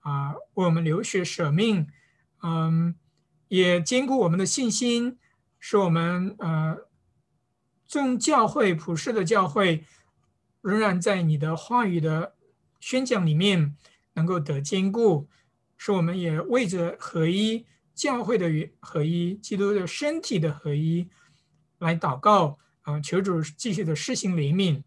[0.00, 1.86] 啊，为我们流血舍命，
[2.42, 2.94] 嗯，
[3.48, 5.16] 也兼顾我们的信心，
[5.58, 6.89] 使我们呃。
[7.90, 9.84] 众教会普世的教会
[10.60, 12.36] 仍然在你的话语的
[12.78, 13.76] 宣讲里面
[14.12, 15.28] 能够得坚固，
[15.76, 18.48] 使我们也为着合一教会的
[18.78, 21.10] 合一、基督的身体的合一
[21.78, 23.00] 来祷告啊！
[23.00, 24.84] 求主继续的施行怜悯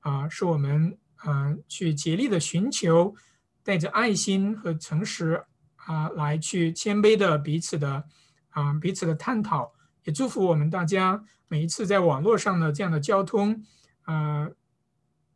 [0.00, 3.14] 啊，使我们啊去竭力的寻求，
[3.62, 8.02] 带着爱心和诚实啊来去谦卑的彼此的
[8.48, 9.74] 啊彼此的探讨，
[10.04, 11.22] 也祝福我们大家。
[11.48, 13.64] 每一次在网络上的这样的交通，
[14.02, 14.48] 啊，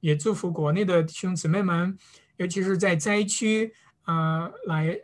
[0.00, 1.96] 也祝福国内的弟兄姊妹们，
[2.36, 5.00] 尤其是在灾区啊，来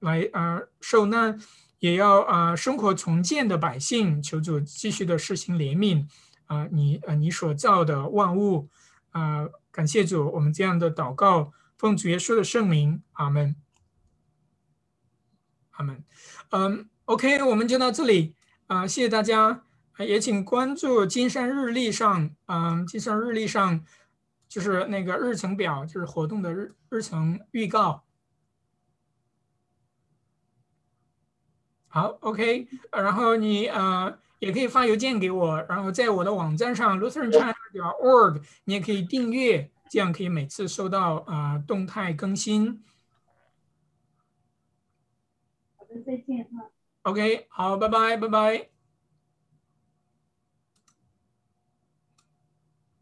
[0.00, 1.40] 来啊受难，
[1.78, 6.06] 也要啊生活重建的百姓，求主继续的施行怜悯
[6.46, 8.68] 啊，你啊你所造的万物
[9.10, 13.56] 啊，感谢主，我们这样的祷告，奉主耶稣的圣名，阿门，
[15.70, 16.04] 阿门。
[16.50, 18.36] 嗯，OK，我们就到这里
[18.66, 19.64] 啊，谢谢大家。
[20.06, 23.84] 也请关注金山日历上，嗯，金山日历上
[24.48, 28.04] 就是那个日程表，就是活动的日日程预告。
[31.88, 42.82] 好，OK，然后你呃也可以发邮件给我，然后在我的网站上 lutheranchina.org，你也可以订阅，这样可以每次收到啊动态更新。
[45.76, 46.70] 好的，再见哈。
[47.02, 48.71] OK，好，拜拜，拜拜。